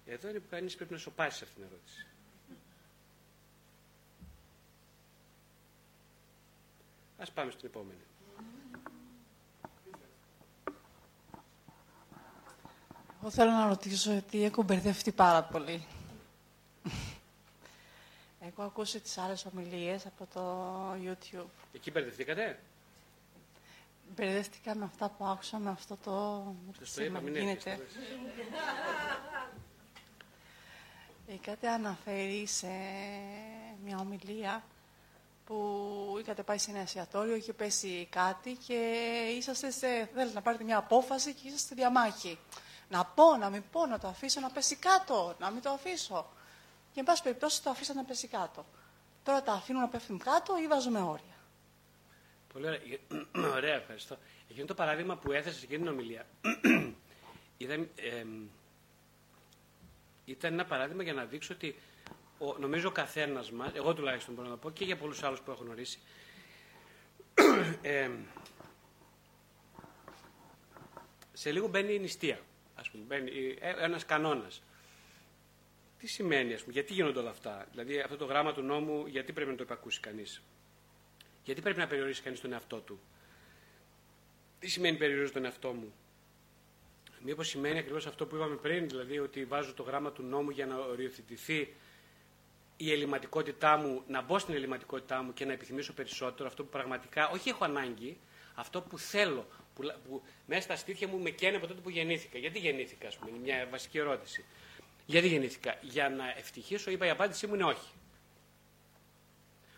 [0.05, 2.05] Εδώ είναι που κανείς πρέπει να σοπάσει σε αυτήν την ερώτηση.
[7.23, 7.99] Ας πάμε στην επόμενη.
[13.21, 15.85] Εγώ θέλω να ρωτήσω γιατί έχω μπερδευτεί πάρα πολύ.
[18.39, 21.45] Έχω ακούσει τις άλλες ομιλίες από το YouTube.
[21.73, 22.59] Εκεί μπερδευτήκατε;
[24.15, 26.43] Μπερδεύτηκα με αυτά που άκουσα, με αυτό το
[26.79, 27.69] Σας το είπα, μην γίνεται.
[27.71, 27.99] έρχεστε.
[31.27, 32.67] Ε, κάτι αναφέρει σε
[33.83, 34.63] μια ομιλία
[35.45, 38.73] που είχατε πάει σε ένα εστιατόριο, είχε πέσει κάτι και
[39.37, 42.39] είσαστε σε, θέλετε να πάρετε μια απόφαση και είσαστε στη διαμάχη.
[42.89, 46.29] Να πω, να μην πω, να το αφήσω να πέσει κάτω, να μην το αφήσω.
[46.93, 48.65] Και εν πάση περιπτώσει το αφήσατε να πέσει κάτω.
[49.23, 51.35] Τώρα τα αφήνω να πέφτουν κάτω ή βάζουμε όρια;
[52.53, 52.79] Πολύ ωραία.
[53.57, 54.17] ωραία, ευχαριστώ.
[54.49, 56.25] Εκείνο το παράδειγμα που έθεσε σε εκείνη την ομιλία
[57.57, 58.47] ήταν, εμ,
[60.25, 61.75] ήταν ένα παράδειγμα για να δείξω ότι
[62.43, 65.51] ο, νομίζω ο καθένας μας, εγώ τουλάχιστον μπορώ να πω και για πολλούς άλλους που
[65.51, 65.99] έχω γνωρίσει,
[67.81, 68.25] εμ,
[71.33, 72.39] σε λίγο μπαίνει η νηστεία.
[72.75, 74.63] Ας πούμε, μπαίνει ε, ένας κανόνας.
[75.99, 79.33] Τι σημαίνει, ας πούμε, γιατί γίνονται όλα αυτά; Δηλαδή αυτό το γράμμα του νόμου, γιατί
[79.33, 80.41] πρέπει να το υπακούσει κανείς;
[81.43, 82.99] Γιατί πρέπει να περιορίσει κανείς τον εαυτό του;
[84.59, 85.93] Τι σημαίνει περιορίζω τον εαυτό μου;
[87.25, 90.65] Μήπως σημαίνει ακριβώς αυτό που είπαμε πριν, δηλαδή ότι βάζω το γράμμα του νόμου για
[90.65, 91.75] να οριοθετηθεί
[92.85, 97.29] η ελληματικότητά μου, να μπω στην ελληματικότητά μου και να επιθυμήσω περισσότερο αυτό που πραγματικά
[97.29, 98.17] όχι έχω ανάγκη,
[98.55, 102.37] αυτό που θέλω, που, που μέσα στα στήθια μου με καίνε από τότε που γεννήθηκα.
[102.37, 104.45] Γιατί γεννήθηκα, ας πούμε, είναι μια βασική ερώτηση.
[105.05, 107.91] Γιατί γεννήθηκα; Για να ευτυχήσω, είπα η απάντησή μου είναι όχι.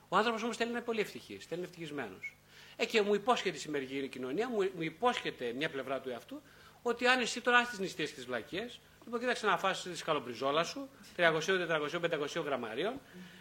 [0.10, 2.36] Ο άνθρωπος όμως θέλει να είναι πολύ ευτυχής, θέλει να είναι ευτυχισμένος.
[2.76, 6.42] Ε, και μου υπόσχεται η σημερινή κοινωνία, μου, μου υπόσχεται μια πλευρά του εαυτού,
[6.82, 9.98] ότι αν εσύ τώρα έχεις τι νηστείες και τις βλακίες, λοιπόν, κοίταξε να φάσει τη
[9.98, 12.00] σκαλοπριζόλα σου, 300, 400,
[12.38, 12.94] 500 γραμμαρίων,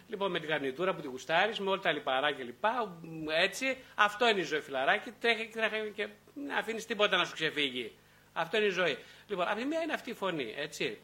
[0.07, 2.65] λοιπόν, με την καρνιτούρα που τη γουστάρεις, με όλα τα λιπαρά κλπ.
[3.39, 5.11] Έτσι, αυτό είναι η ζωή, φιλαράκι.
[5.19, 7.95] Τρέχει και τρέχει και να αφήνεις τίποτα να σου ξεφύγει.
[8.33, 8.97] Αυτό είναι η ζωή.
[9.27, 11.01] Λοιπόν, από τη μία είναι αυτή η φωνή, έτσι.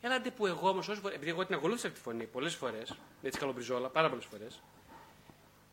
[0.00, 3.36] Έλατε που εγώ όμως, επειδή εγώ την ακολούθησα αυτή τη φωνή πολλές φορές, με τη
[3.36, 4.62] σκαλοπριζόλα, πάρα πολλές φορές,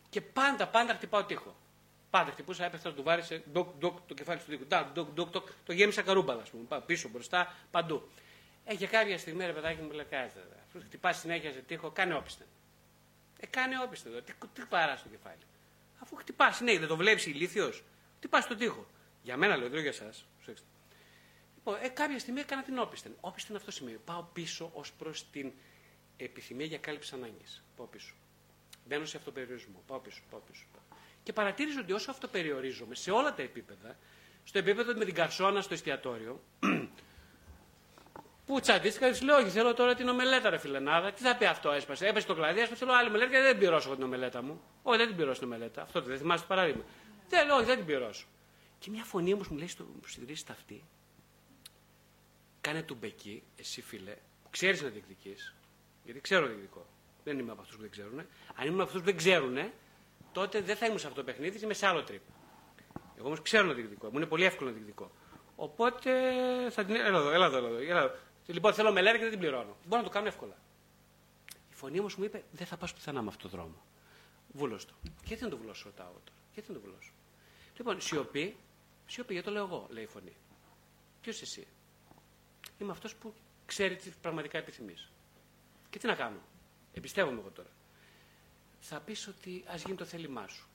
[0.10, 1.56] και πάντα, πάντα χτυπάω τείχο.
[2.10, 4.66] Πάντα χτυπούσα, έπεφτα του βάρισε, ντοκ, ντοκ, το κεφάλι του δίκου.
[4.66, 6.82] Ντοκ, ντοκ, ντοκ, ντοκ, το γέμισα καρούμπαλα, ας πούμε.
[6.86, 8.10] Πίσω, μπροστά, παντού.
[8.66, 10.40] Ε, και κάποια στιγμή, ρε παιδάκι μου, λέει κάτι.
[10.68, 12.46] Αφού χτυπάς συνέχεια σε τείχο, κάνε όπιστε.
[13.40, 14.22] Ε, κάνε όπιστε εδώ.
[14.22, 15.42] Τι, τι παρά στο κεφάλι.
[16.00, 17.84] Αφού χτυπάς, ναι, δεν το βλέπεις ηλίθιος.
[18.18, 18.88] Χτυπάς στον τείχο.
[19.24, 20.26] Για μένα λέω, δεν για εσάς.
[21.56, 23.16] Λοιπόν, ε, κάποια στιγμή έκανα την όπισθεν.
[23.22, 23.98] Όπισθεν αυτό σημαίνει.
[23.98, 25.52] Πάω πίσω ως προς την
[26.18, 27.64] επιθυμία για κάλυψη ανάγκης.
[27.76, 28.14] Πάω πίσω.
[28.86, 29.84] Μπαίνω σε αυτοπεριορισμό.
[29.88, 30.66] Πάω πίσω, πάω πίσω.
[30.74, 30.87] Πάω.
[31.28, 33.98] Και παρατήρησα ότι όσο αυτοπεριορίζομαι σε όλα τα επίπεδα,
[34.44, 36.42] στο επίπεδο με την καρσόνα στο εστιατόριο,
[38.46, 41.12] που τσαντίστηκα, της λέω: Όχι, θέλω τώρα την ομελέτα, ρε φιλενάδα.
[41.12, 42.08] Τι θα πει αυτό, έσπασε.
[42.08, 42.86] Έπεσε το κλαδί, έσπασε.
[42.86, 44.62] Θέλω άλλη μελέτα και δεν την πληρώσω εγώ την ομελέτα μου.
[44.84, 45.82] Όχι, δεν την πληρώσω την ομελέτα.
[45.82, 46.84] Αυτό δεν θυμάσαι το παράδειγμα.
[47.30, 48.26] Δεν, όχι, δεν την πληρώσω.
[48.80, 50.84] Και μια φωνή όμως μου λέει στο μου συντηρήσει τα αυτή.
[52.62, 55.56] Κάνε του μπεκί, εσύ φίλε, που ξέρεις να διεκδικείς.
[56.04, 56.86] Γιατί ξέρω να διεκδικώ.
[57.24, 58.20] Δεν είμαι από αυτούς που δεν ξέρουν.
[58.56, 59.58] Αν ήμουν από αυτούς που δεν ξέρουν,
[60.32, 62.22] τότε δεν θα ήμουν σε αυτό το παιχνίδι, είμαι σε άλλο τρίπ.
[63.18, 64.10] Εγώ όμως ξέρω να διεκδικώ.
[64.10, 65.12] Μου είναι πολύ εύκολο να διεκδικώ.
[65.56, 66.12] Οπότε
[66.70, 66.96] θα την.
[66.96, 67.58] Έλα εδώ, έλα εδώ.
[67.58, 68.16] Έλα εδώ, έλα εδώ.
[68.46, 69.78] Λοιπόν, θέλω μελέτα και δεν την πληρώνω.
[69.86, 70.58] Μπορώ να το κάνω εύκολα.
[71.72, 73.82] Η φωνή όμως μου είπε: Δεν θα πας πουθενά με αυτόν τον δρόμο.
[74.52, 74.94] Βούλωστο.
[75.26, 76.40] Γιατί να το βουλώσω, ρωτάω εγώ τώρα.
[76.54, 77.12] Γιατί να το βουλώσω.
[77.78, 78.58] Λοιπόν, σιωπή,
[79.08, 80.36] σιωπή, γιατί το λέω εγώ, λέει η φωνή.
[81.22, 81.68] Ποιος εσύ;
[82.78, 83.34] Είμαι αυτός που
[83.66, 85.12] ξέρει τι πραγματικά επιθυμείς.
[85.90, 86.40] Και τι να κάνω;
[86.94, 87.70] Εμπιστεύομαι εγώ τώρα.
[88.90, 90.68] Θα πεις ότι ας γίνει το θέλημά σου.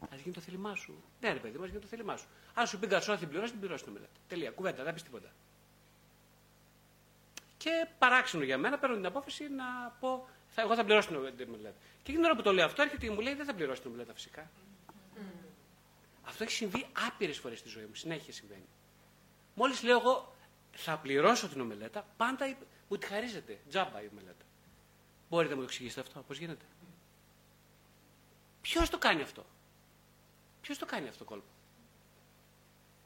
[0.00, 1.02] Α γίνει το θέλημά σου.
[1.20, 2.26] Ναι, ρε παιδί, ας γίνει το θέλημά σου.
[2.54, 4.20] Αν σου πει γκαρσό, θα την πληρώσει, την πληρώσει το μελέτη.
[4.28, 4.50] Τελεία.
[4.50, 5.32] Κουβέντα, δεν πεις τίποτα.
[7.56, 9.64] Και παράξενο για μένα, παίρνω την απόφαση να
[10.00, 11.76] πω, θα, εγώ θα πληρώσω την μελέτη.
[12.02, 13.90] Και την ώρα που το λέω αυτό, έρχεται και μου λέει, δεν θα πληρώσει την
[13.90, 14.50] μελέτη φυσικά.
[15.16, 15.20] Mm.
[16.24, 17.94] Αυτό έχει συμβεί άπειρες φορές στη ζωή μου.
[17.94, 18.68] Συνέχεια συμβαίνει.
[19.54, 20.34] Μόλις λέω εγώ,
[20.72, 22.56] θα πληρώσω την ομελέτα, πάντα
[22.88, 23.58] μου τη χαρίζεται.
[23.68, 24.44] Τζάμπα η ομελέτα.
[25.28, 26.64] Μπορείτε να μου το εξηγήσετε αυτό, πώς γίνεται;
[28.62, 29.46] Ποιος το κάνει αυτό;
[30.60, 31.46] Ποιος το κάνει αυτό το κόλπο;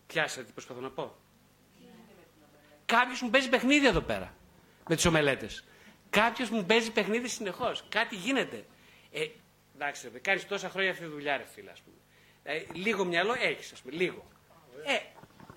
[0.07, 1.17] Πιάσατε τι προσπαθώ να πω.
[2.85, 4.35] Κάποιος μου παίζει παιχνίδι εδώ πέρα
[4.89, 5.65] με τις ομελέτες.
[6.11, 7.85] Κάποιος μου παίζει παιχνίδι συνεχώς.
[7.89, 8.67] Κάτι γίνεται.
[9.13, 9.27] Ε,
[9.75, 11.97] εντάξει, κάνεις τόσα χρόνια αυτή τη δουλειά, ρε φίλε, ας πούμε.
[12.43, 14.29] Ε, λίγο μυαλό έχεις, ας πούμε, λίγο.
[14.85, 14.99] Ε,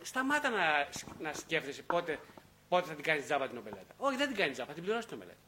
[0.02, 0.88] σταμάτα να,
[1.20, 2.20] να σκέφτεσαι πότε,
[2.70, 3.94] πότε θα την κάνεις τζάμπα την ομελέτα.
[3.98, 5.40] Όχι, δεν την κάνεις τζάμπα, θα την πληρώσεις την ομελέτα.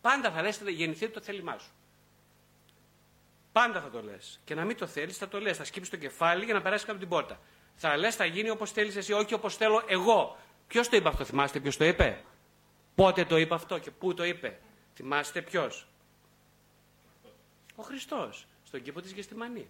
[0.00, 1.70] Πάντα θα λες, θα γεννηθεί το θέλημά σου.
[3.54, 4.40] Πάντα θα το λες.
[4.44, 5.56] Και να μην το θέλεις, θα το λες.
[5.56, 7.40] Θα σκύψεις το κεφάλι για να περάσεις κάτω την πόρτα.
[7.74, 10.38] Θα λες, θα γίνει όπως θέλεις εσύ, όχι όπως θέλω εγώ.
[10.66, 12.24] Ποιος το είπε αυτό, θυμάστε, ποιος το είπε;
[12.94, 14.60] Πότε το είπε αυτό και πού το είπε;
[14.94, 15.86] Θυμάστε ποιος;
[17.76, 19.68] Ο Χριστός, στον κήπο της Γεστημανή.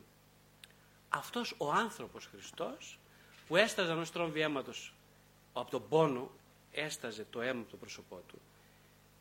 [1.09, 2.99] Αυτός ο άνθρωπος Χριστός
[3.47, 4.95] που έσταζε ενός τρόμβι αίματος
[5.53, 6.31] από τον πόνο,
[6.73, 8.41] έσταζε το αίμα από το πρόσωπό του.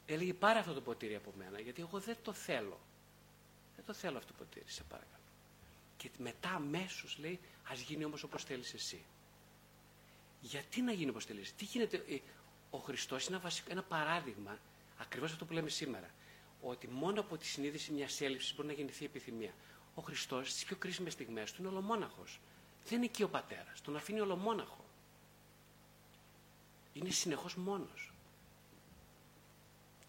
[0.06, 2.80] Έλεγε πάρε αυτό το ποτήρι από μένα γιατί εγώ δεν το θέλω.
[3.76, 5.24] Δεν το θέλω αυτό το ποτήρι, σε παρακαλώ.
[5.98, 9.04] Και μετά αμέσως λέει ας γίνει όμως όπως θέλεις εσύ.
[10.42, 11.56] Γιατί να γίνει όπως θέλεις.
[11.56, 12.04] Τι γίνεται.
[12.10, 12.20] Ε,
[12.70, 14.58] ο Χριστός είναι ένα, βασικό, ένα παράδειγμα,
[14.98, 16.10] ακριβώς αυτό που λέμε σήμερα,
[16.62, 19.54] ότι μόνο από τη συνείδηση μιας έλλειψη μπορεί να γεννηθεί επιθυμία.
[19.96, 22.40] Ο Χριστός στις πιο κρίσιμες στιγμές του είναι ολομόναχος.
[22.86, 23.82] Δεν είναι εκεί ο πατέρας.
[23.82, 24.86] Τον αφήνει ολομόναχο.
[26.94, 28.12] Είναι συνεχώς μόνος.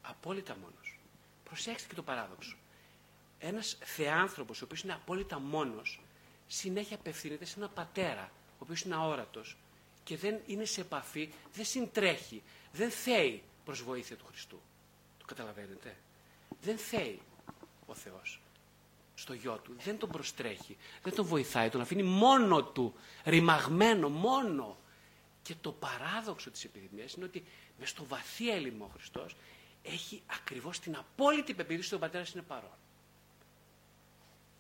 [0.03, 0.99] Απόλυτα μόνος.
[1.45, 2.57] Προσέξτε και το παράδοξο.
[3.39, 6.01] Ένας θεάνθρωπος, ο οποίος είναι απόλυτα μόνος,
[6.47, 9.57] συνέχεια απευθύνεται σε ένα πατέρα, ο οποίος είναι αόρατος
[10.05, 12.43] και δεν είναι σε επαφή, δεν συντρέχει,
[12.73, 14.61] δεν θέει προς βοήθεια του Χριστού.
[15.19, 15.97] Το καταλαβαίνετε;
[16.61, 17.21] Δεν θέει
[17.87, 18.41] ο Θεός
[19.15, 19.75] στο γιο του.
[19.79, 22.95] Δεν τον προστρέχει, δεν τον βοηθάει, τον αφήνει μόνο του,
[23.25, 24.79] ρημαγμένο μόνο.
[25.43, 27.45] Και το παράδοξο της επιδημίας είναι ότι
[27.79, 29.37] μες στο βαθύ έλλειμμα ο Χριστός
[29.83, 32.77] έχει ακριβώς την απόλυτη πεποίθηση ότι ο πατέρας είναι παρόν.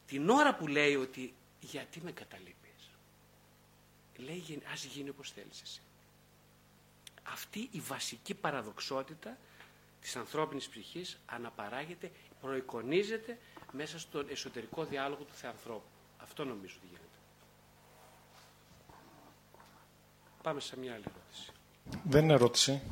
[0.06, 2.90] Την ώρα που λέει ότι γιατί με καταλείπεις,
[4.16, 5.80] λέει ας γίνει όπως θέλεις εσύ.
[7.22, 9.38] Αυτή η βασική παραδοξότητα
[10.00, 13.38] της ανθρώπινης ψυχής αναπαράγεται, προεικονίζεται
[13.72, 15.88] μέσα στον εσωτερικό διάλογο του Θεανθρώπου.
[16.16, 17.02] Αυτό νομίζω ότι γίνεται.
[20.42, 21.52] Πάμε σε μια άλλη ερώτηση.
[22.04, 22.82] Δεν είναι ερώτηση.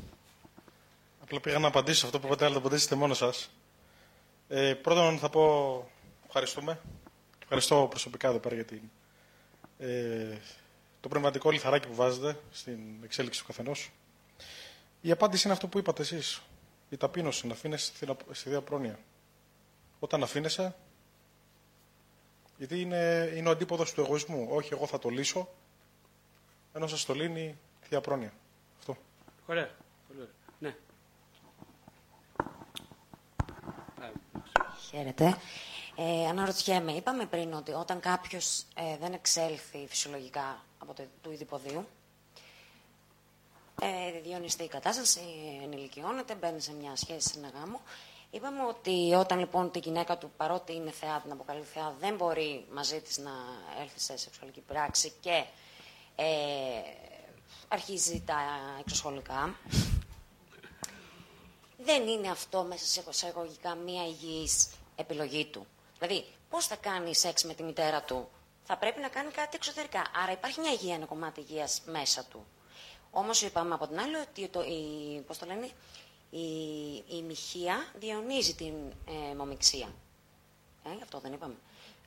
[1.22, 3.50] Απλά πήγα να απαντήσω αυτό που είπατε, αλλά το απαντήσετε μόνος σας.
[4.48, 5.90] Ε, πρώτον θα πω
[6.26, 6.80] ευχαριστούμε.
[7.54, 8.80] Ευχαριστώ προσωπικά εδώ πέρα για την,
[9.78, 10.36] ε,
[11.00, 13.90] το πνευματικό λιθαράκι που βάζετε στην εξέλιξη του καθενός.
[15.00, 16.42] Η απάντηση είναι αυτό που είπατε εσείς.
[16.90, 17.92] Η ταπείνωση, να αφήνεσαι
[18.30, 18.98] στη διαπρόνοια.
[19.98, 20.74] Όταν αφήνεσαι,
[22.56, 24.46] γιατί είναι, είναι ο αντίποδος του εγωισμού.
[24.50, 25.48] Όχι, εγώ θα το λύσω,
[26.72, 27.42] ενώ σας το λύνει
[27.82, 28.32] η διαπρόνοια.
[28.78, 28.96] Αυτό.
[29.46, 29.70] Ωραία.
[30.08, 30.34] Πολύ ωραία.
[30.58, 30.76] Ναι.
[34.90, 35.36] Χαίρετε.
[35.96, 41.86] Ε, αναρωτιέμαι, είπαμε πριν ότι όταν κάποιος ε, δεν εξέλθει φυσιολογικά από το του ειδηποδίου,
[43.80, 45.20] ε, διονυστεί η κατάσταση,
[45.62, 47.80] ενηλικιώνεται, μπαίνει σε μια σχέση, σε ένα γάμο.
[48.30, 52.66] Είπαμε ότι όταν λοιπόν τη γυναίκα του, παρότι είναι θεά, την αποκαλεί θεά, δεν μπορεί
[52.72, 53.30] μαζί της να
[53.80, 55.44] έρθει σε σεξουαλική πράξη και
[56.16, 56.24] ε,
[57.68, 58.36] αρχίζει τα
[58.80, 59.56] εξωσχολικά.
[61.78, 65.66] Δεν είναι αυτό μέσα σε εισαγωγικά μία υγιής επιλογή του.
[66.02, 68.28] Δηλαδή, πώς θα κάνει σεξ με τη μητέρα του,
[68.64, 70.02] θα πρέπει να κάνει κάτι εξωτερικά.
[70.22, 72.46] Άρα υπάρχει μια υγεία, ένα κομμάτι υγείας μέσα του.
[73.10, 75.70] Όμως είπαμε από την άλλη ότι το, η, πώς το λένε,
[76.30, 76.46] η,
[77.16, 78.74] η μοιχεία διονύζει την
[79.08, 79.94] ε, μομιξία.
[80.84, 81.54] Ε, αυτό δεν είπαμε.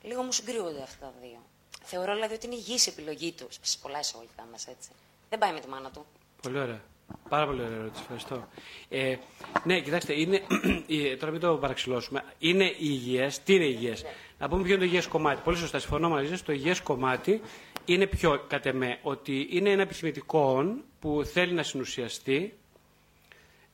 [0.01, 1.41] Λίγο μου συγκρούονται αυτά τα δύο.
[1.83, 4.89] Θεωρώ δηλαδή ότι είναι υγιής επιλογή τους, σε πολλά εισαγωγικά μας έτσι.
[5.29, 6.05] Δεν πάει με τη μάνα του.
[6.41, 6.81] Πολύ ωραία.
[7.29, 8.01] Πάρα πολύ ωραία ερώτηση.
[8.01, 8.47] Ευχαριστώ.
[8.89, 9.15] Ε,
[9.63, 10.41] ναι, κοιτάξτε, είναι,
[11.19, 12.23] τώρα μην το παραξηλώσουμε.
[12.39, 13.43] Είναι υγιές.
[13.43, 14.03] Τι είναι υγιές;
[14.39, 15.41] Να πούμε ποιο είναι το υγιές κομμάτι.
[15.43, 16.43] Πολύ σωστά, συμφωνώ μαζί σας.
[16.43, 17.41] Το υγιές κομμάτι
[17.85, 22.53] είναι πιο, κατ' εμέ, ότι είναι ένα επιθυμητικό που θέλει να συνουσιαστεί.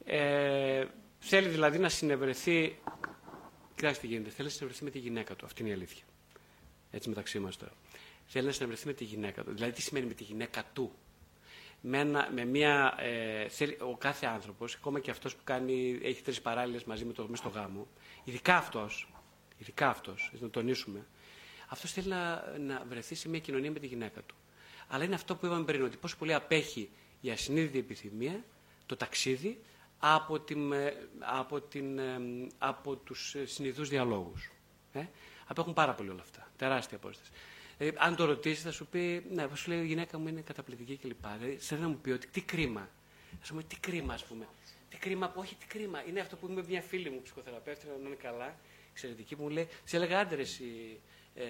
[0.06, 0.86] Ε,
[1.20, 2.78] θέλει δηλαδή να συνευρεθεί.
[3.76, 4.30] Κοιτάξτε τι γίνεται.
[4.30, 5.46] Θέλει να συνευρεθεί με τη γυναίκα του.
[5.46, 6.04] Αυτή είναι η αλήθεια.
[6.92, 7.72] Έτσι μεταξύ μας τώρα.
[8.26, 9.52] Θέλει να συνευρεθεί με τη γυναίκα του.
[9.54, 10.92] Δηλαδή, τι σημαίνει με τη γυναίκα του;
[11.82, 12.96] Με, με μια.
[13.00, 13.48] Ε,
[13.80, 17.40] ο κάθε άνθρωπος, ακόμα και αυτός που κάνει, έχει τρεις παράλληλες μαζί με το, μες
[17.40, 17.88] στο γάμο,
[18.24, 19.14] ειδικά αυτός,
[19.58, 21.06] ειδικά αυτός, να τονίσουμε,
[21.68, 24.36] αυτός θέλει να, να βρεθεί σε μια κοινωνία με τη γυναίκα του.
[24.88, 26.90] Αλλά είναι αυτό που είπαμε πριν, ότι πόσο πολύ απέχει
[27.22, 28.44] η ασυνείδητη επιθυμία,
[28.86, 29.62] το ταξίδι,
[30.00, 32.20] από, την, ε, από, την, ε,
[32.58, 34.52] από τους συνειδούς διαλόγους.
[34.92, 35.06] Ε;
[35.48, 36.52] Απέχουν πάρα πολύ όλα αυτά.
[36.56, 37.32] Τεράστια απόσταση.
[37.82, 40.42] Δηλαδή, αν το ρωτήσει, θα σου πει, ναι, όπως σου λέει, η γυναίκα μου είναι
[40.42, 41.26] καταπληκτική κλπ.
[41.38, 42.90] Δηλαδή, σε να μου πει ότι τι κρίμα.
[43.40, 44.48] Θα σου πει, τι κρίμα, ας πούμε.
[44.90, 46.04] Τι κρίμα που, όχι, τι κρίμα.
[46.08, 48.56] Είναι αυτό που είμαι μια φίλη μου ψυχοθεραπεύτρια, να είναι καλά,
[48.92, 51.00] εξαιρετική, που μου λέει, σε έλεγα άντρε η
[51.36, 51.44] ε,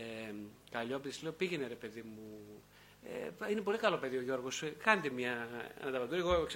[0.71, 2.43] Καλλιόπης, λέω, πήγαινε ρε παιδί μου.
[3.03, 4.63] Ε, είναι πολύ καλό παιδί ο Γιώργος.
[4.63, 5.47] Ε, κάντε μια
[5.81, 6.19] αναταβατούρη.
[6.19, 6.47] Εγώ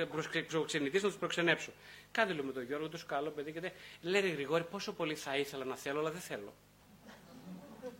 [0.49, 1.71] προξενητή να τους προξενέψω.
[2.11, 3.51] Κάντε λέω με τον Γιώργο, τόσο καλό παιδί.
[3.51, 6.53] Και λέει Γρηγόρη, πόσο πολύ θα ήθελα να θέλω, αλλά δεν θέλω.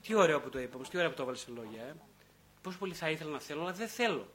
[0.06, 1.84] Τι ωραίο που το είπα, τι ωραίο που το έβαλες σε λόγια.
[1.84, 1.96] Ε.
[2.62, 4.28] Πόσο πολύ θα ήθελα να θέλω, αλλά δεν θέλω.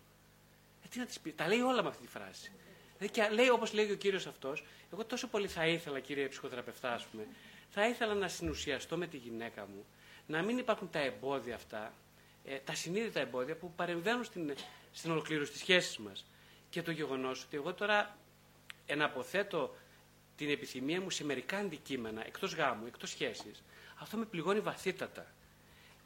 [0.85, 1.33] Ε, τι να τις πει.
[1.33, 2.53] Τα λέει όλα με αυτή τη φράση.
[2.99, 6.93] Ε, και λέει όπως λέει ο κύριος αυτός, εγώ τόσο πολύ θα ήθελα, κύριε ψυχοθεραπευτά,
[6.93, 7.27] ας πούμε,
[7.71, 9.85] θα ήθελα να συνουσιαστώ με τη γυναίκα μου,
[10.27, 11.93] να μην υπάρχουν τα εμπόδια αυτά,
[12.45, 14.55] ε, τα συνείδητα εμπόδια που παρεμβαίνουν στην,
[14.93, 16.27] στην ολοκλήρωση της σχέσης μας.
[16.71, 18.19] Και το γεγονός ότι εγώ τώρα
[18.87, 19.77] εναποθέτω
[20.37, 23.63] την επιθυμία μου σε μερικά αντικείμενα, εκτός γάμου, εκτός σχέσης,
[23.99, 25.27] αυτό με πληγώνει βαθύτατα.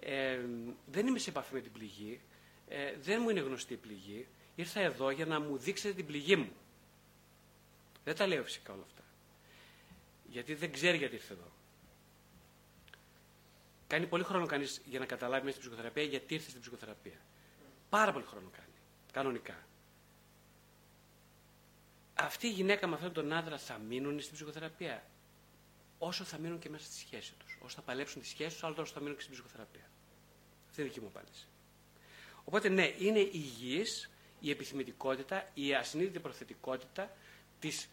[0.07, 0.39] Ε,
[0.87, 2.21] δεν είμαι σε επαφή με την πληγή,
[2.69, 4.27] ε, δεν μου είναι γνωστή η πληγή.
[4.55, 6.53] Ήρθα εδώ για να μου δείξετε την πληγή μου.
[8.05, 9.03] Δεν τα λέω φυσικά όλα αυτά.
[10.29, 11.53] Γιατί δεν ξέρει γιατί ήρθε εδώ.
[13.87, 17.19] Κάνει πολύ χρόνο κανείς για να καταλάβει μέσα στην ψυχοθεραπεία γιατί ήρθε στην ψυχοθεραπεία.
[17.91, 18.75] Πάρα πολύ χρόνο κάνει.
[19.13, 19.67] Κανονικά.
[22.15, 25.05] Αυτή η γυναίκα με αυτόν τον άντρα θα μείνουν στην ψυχοθεραπεία;
[25.99, 27.59] Όσο θα μείνουν και μέσα στη σχέση τους.
[27.61, 29.91] Όσο θα παλέψουν τη σχέση τους, άλλο τόσο θα μείνουν και στην ψυχοθεραπεία.
[30.75, 31.47] Αυτή είναι η δική μου απάντηση.
[32.45, 34.11] Οπότε ναι, είναι υγιής
[34.41, 37.11] η επιθυμητικότητα, η ασυνείδητη προθετικότητα
[37.59, 37.89] της,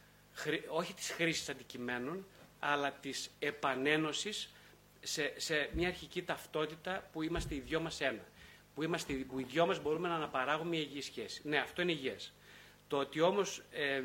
[0.67, 2.25] όχι της χρήσης αντικειμένων,
[2.59, 4.53] αλλά της επανένωσης
[5.01, 8.25] σε, σε μια αρχική ταυτότητα που είμαστε οι δυο μας ένα.
[8.75, 11.41] Που, είμαστε, που οι δυο μας μπορούμε να αναπαράγουμε μια υγιή σχέση.
[11.43, 12.33] Ναι, αυτό είναι υγιές.
[12.87, 14.01] Το ότι όμως ε,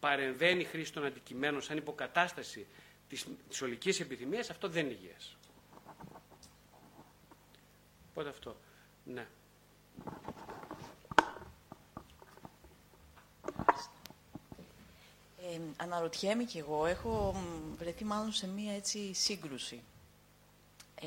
[0.00, 2.66] παρεμβαίνει η χρήση των αντικειμένων σαν υποκατάσταση
[3.08, 5.36] της, της ολικής επιθυμίας, αυτό δεν είναι υγιές.
[8.14, 8.56] Οπότε αυτό.
[9.04, 9.26] Ναι.
[15.38, 17.34] Ε, αναρωτιέμαι κι εγώ, έχω
[17.78, 19.82] βρεθεί μάλλον σε μία έτσι σύγκρουση.
[21.00, 21.06] Ε,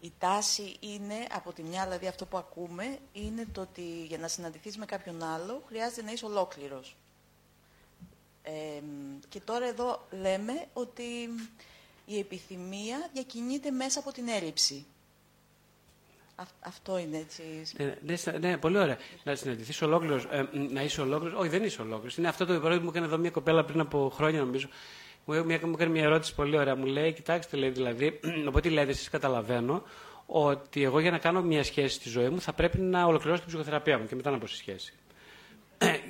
[0.00, 4.28] η τάση είναι, από τη μια δηλαδή αυτό που ακούμε, είναι το ότι για να
[4.28, 6.96] συναντηθείς με κάποιον άλλο χρειάζεται να είσαι ολόκληρος.
[8.42, 8.82] Ε,
[9.28, 11.28] και τώρα εδώ λέμε ότι
[12.06, 14.86] η επιθυμία διακινείται μέσα από την έλλειψη
[16.60, 17.42] αυτό είναι έτσι.
[17.76, 18.96] Ναι, ναι, ναι, πολύ ωραία.
[19.24, 21.40] Να συναντηθείς ολόκληρος, ε, να είσαι ολόκληρος.
[21.40, 22.16] Όχι, δεν είσαι ολόκληρος.
[22.16, 24.68] Είναι αυτό το επίπεδο που μου έκανε εδώ μια κοπέλα πριν από χρόνια, νομίζω.
[25.24, 26.76] Μου, μου έκανε μια ερώτηση πολύ ωραία.
[26.76, 29.82] Μου λέει, κοιτάξτε, λέει, δηλαδή, οπότε λέτε, εσείς καταλαβαίνω
[30.26, 33.48] ότι εγώ για να κάνω μια σχέση στη ζωή μου θα πρέπει να ολοκληρώσω την
[33.50, 34.92] ψυχοθεραπεία μου και μετά να πω στη σχέση.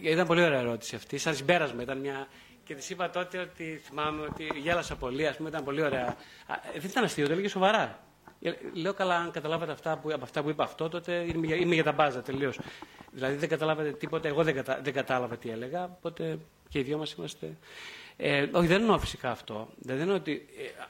[0.03, 1.19] ήταν πολύ ωραία ερώτηση αυτή.
[1.19, 2.29] Σαν συμπέρασμα ήταν μια.
[2.64, 6.17] Και της είπα τότε ότι θυμάμαι ότι γέλασα πολύ, ας πούμε, ήταν πολύ ωραία.
[6.73, 8.08] Δεν ήταν αστείο, το έλεγε σοβαρά.
[8.40, 11.57] Ε, λέω καλά, αν καταλάβατε αυτά που, από αυτά που είπα αυτό, τότε είμαι, για,
[11.57, 12.59] είμαι για τα μπάζα τελείως.
[13.12, 16.98] Δηλαδή δεν καταλάβατε τίποτα, εγώ δεν, κατα, δεν κατάλαβα τι έλεγα, οπότε και οι δυο
[16.98, 17.57] μας είμαστε.
[18.16, 19.68] Ε, όχι, δεν εννοώ φυσικά αυτό.
[19.79, 20.48] Δεν εννοώ ότι.
[20.57, 20.83] Ε,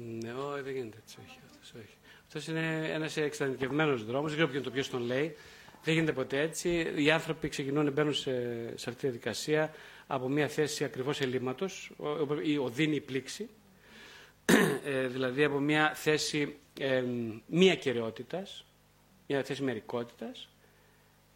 [0.00, 1.18] Ναι, όχι, δεν γίνεται έτσι.
[2.38, 2.50] Όχι.
[2.50, 4.34] Αυτός είναι ένας εξειδανικευμένο δρόμος.
[4.34, 5.36] Δεν ξέρω ποιο είναι το ποιος τον λέει.
[5.84, 6.92] Δεν γίνεται ποτέ έτσι.
[6.96, 8.32] Οι άνθρωποι ξεκινούν, μπαίνουν σε,
[8.74, 9.74] σε αυτή τη διαδικασία
[10.06, 11.90] από μια θέση ακριβώς ελλείμματος,
[12.42, 13.48] η οδύνη πλήξη.
[14.84, 17.04] Ε, δηλαδή από μια θέση ε,
[17.46, 18.42] μία κυριότητα,
[19.26, 20.48] μια θέση μερικότητας.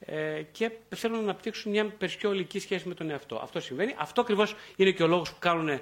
[0.00, 3.36] Ε, και θέλουν να αναπτύξουν μια περισσότερο ολική σχέση με τον εαυτό.
[3.36, 3.94] Αυτό συμβαίνει.
[3.98, 5.80] Αυτό ακριβώς είναι και ο λόγος που κάνουν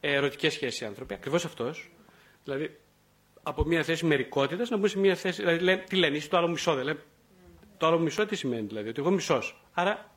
[0.00, 1.14] ερωτικές σχέσεις οι άνθρωποι.
[1.14, 1.90] Ακριβώς αυτός.
[2.44, 2.76] Δηλαδή,
[3.48, 5.42] από μια θέση μερικότητας να μπουν σε μια θέση.
[5.42, 6.98] Δηλαδή, τι λένε, είσαι το άλλο μισό, δεν λένε.
[7.78, 9.62] Το άλλο μισό τι σημαίνει, δηλαδή, ότι εγώ μισός.
[9.72, 10.10] Άρα,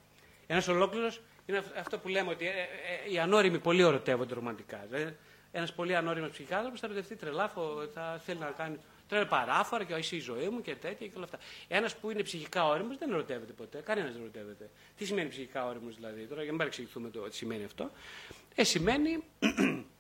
[0.48, 4.86] ένας ολόκληρος είναι αυτό που λέμε ότι ε, ε, οι ανώριμοι πολύ ερωτεύονται ρομαντικά.
[4.90, 5.16] Δηλαδή,
[5.52, 7.52] ένας πολύ ανώριμος ψυχιάτρο θα ερωτευτεί τρελά,
[7.94, 11.26] θα θέλει να κάνει τρέλα παράφορα και εσύ η ζωή μου και τέτοια και όλα
[11.26, 11.40] αυτά.
[11.68, 13.82] Ένας που είναι ψυχικά όριμος δεν ερωτεύεται ποτέ.
[13.86, 14.70] Κανένας δεν ερωτεύεται.
[14.98, 17.92] Τι σημαίνει ψυχικά όριμος δηλαδή, τώρα για να μην παρεξηγηθούμε το τι σημαίνει αυτό.
[18.56, 19.24] Ε, σημαίνει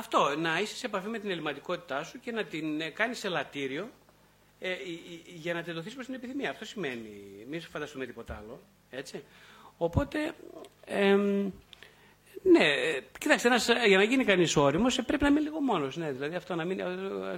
[0.00, 3.90] αυτό, να είσαι σε επαφή με την ελληματικότητά σου και να την ε, κάνεις ελαττήριο
[4.58, 4.74] ε,
[5.34, 6.50] για να τεντωθείς προς την επιθυμία.
[6.50, 7.10] Αυτό σημαίνει.
[7.48, 8.60] Μην φανταστούμε τίποτα άλλο.
[8.90, 9.24] Έτσι.
[9.76, 10.34] Οπότε,
[10.84, 11.14] ε,
[12.42, 12.66] ναι,
[13.18, 15.96] κοιτάξτε, ένας, για να γίνει κανείς όριμος ε, πρέπει να είναι λίγο μόνος.
[15.96, 16.82] Ναι, δηλαδή αυτό να μην,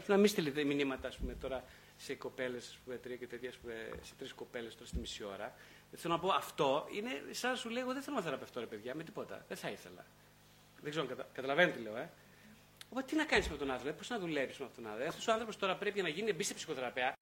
[0.06, 1.64] να μην στείλετε μηνύματα ας πούμε, τώρα
[1.96, 3.50] σε κοπέλες, τρία και τέτοια,
[4.02, 5.54] σε τρεις κοπέλες τώρα στη μισή ώρα.
[5.96, 8.94] Θέλω να πω αυτό είναι σαν να σου λέω: δεν θέλω να θεραπευτώ, ρε παιδιά,
[8.94, 9.44] με τίποτα.
[9.48, 10.06] Δεν θα ήθελα.
[10.80, 11.28] Δεν ξέρω, κατα...
[11.32, 12.10] καταλαβαίνετε τι λέω, ε.
[12.92, 15.08] Οπότε τι να κάνεις με τον άνθρωπο, πώς να δουλεύεις με αυτόν τον άνθρωπο.
[15.10, 17.14] Αυτός ο άνθρωπος τώρα πρέπει να γίνει μπει σε ψυχοθεραπεία.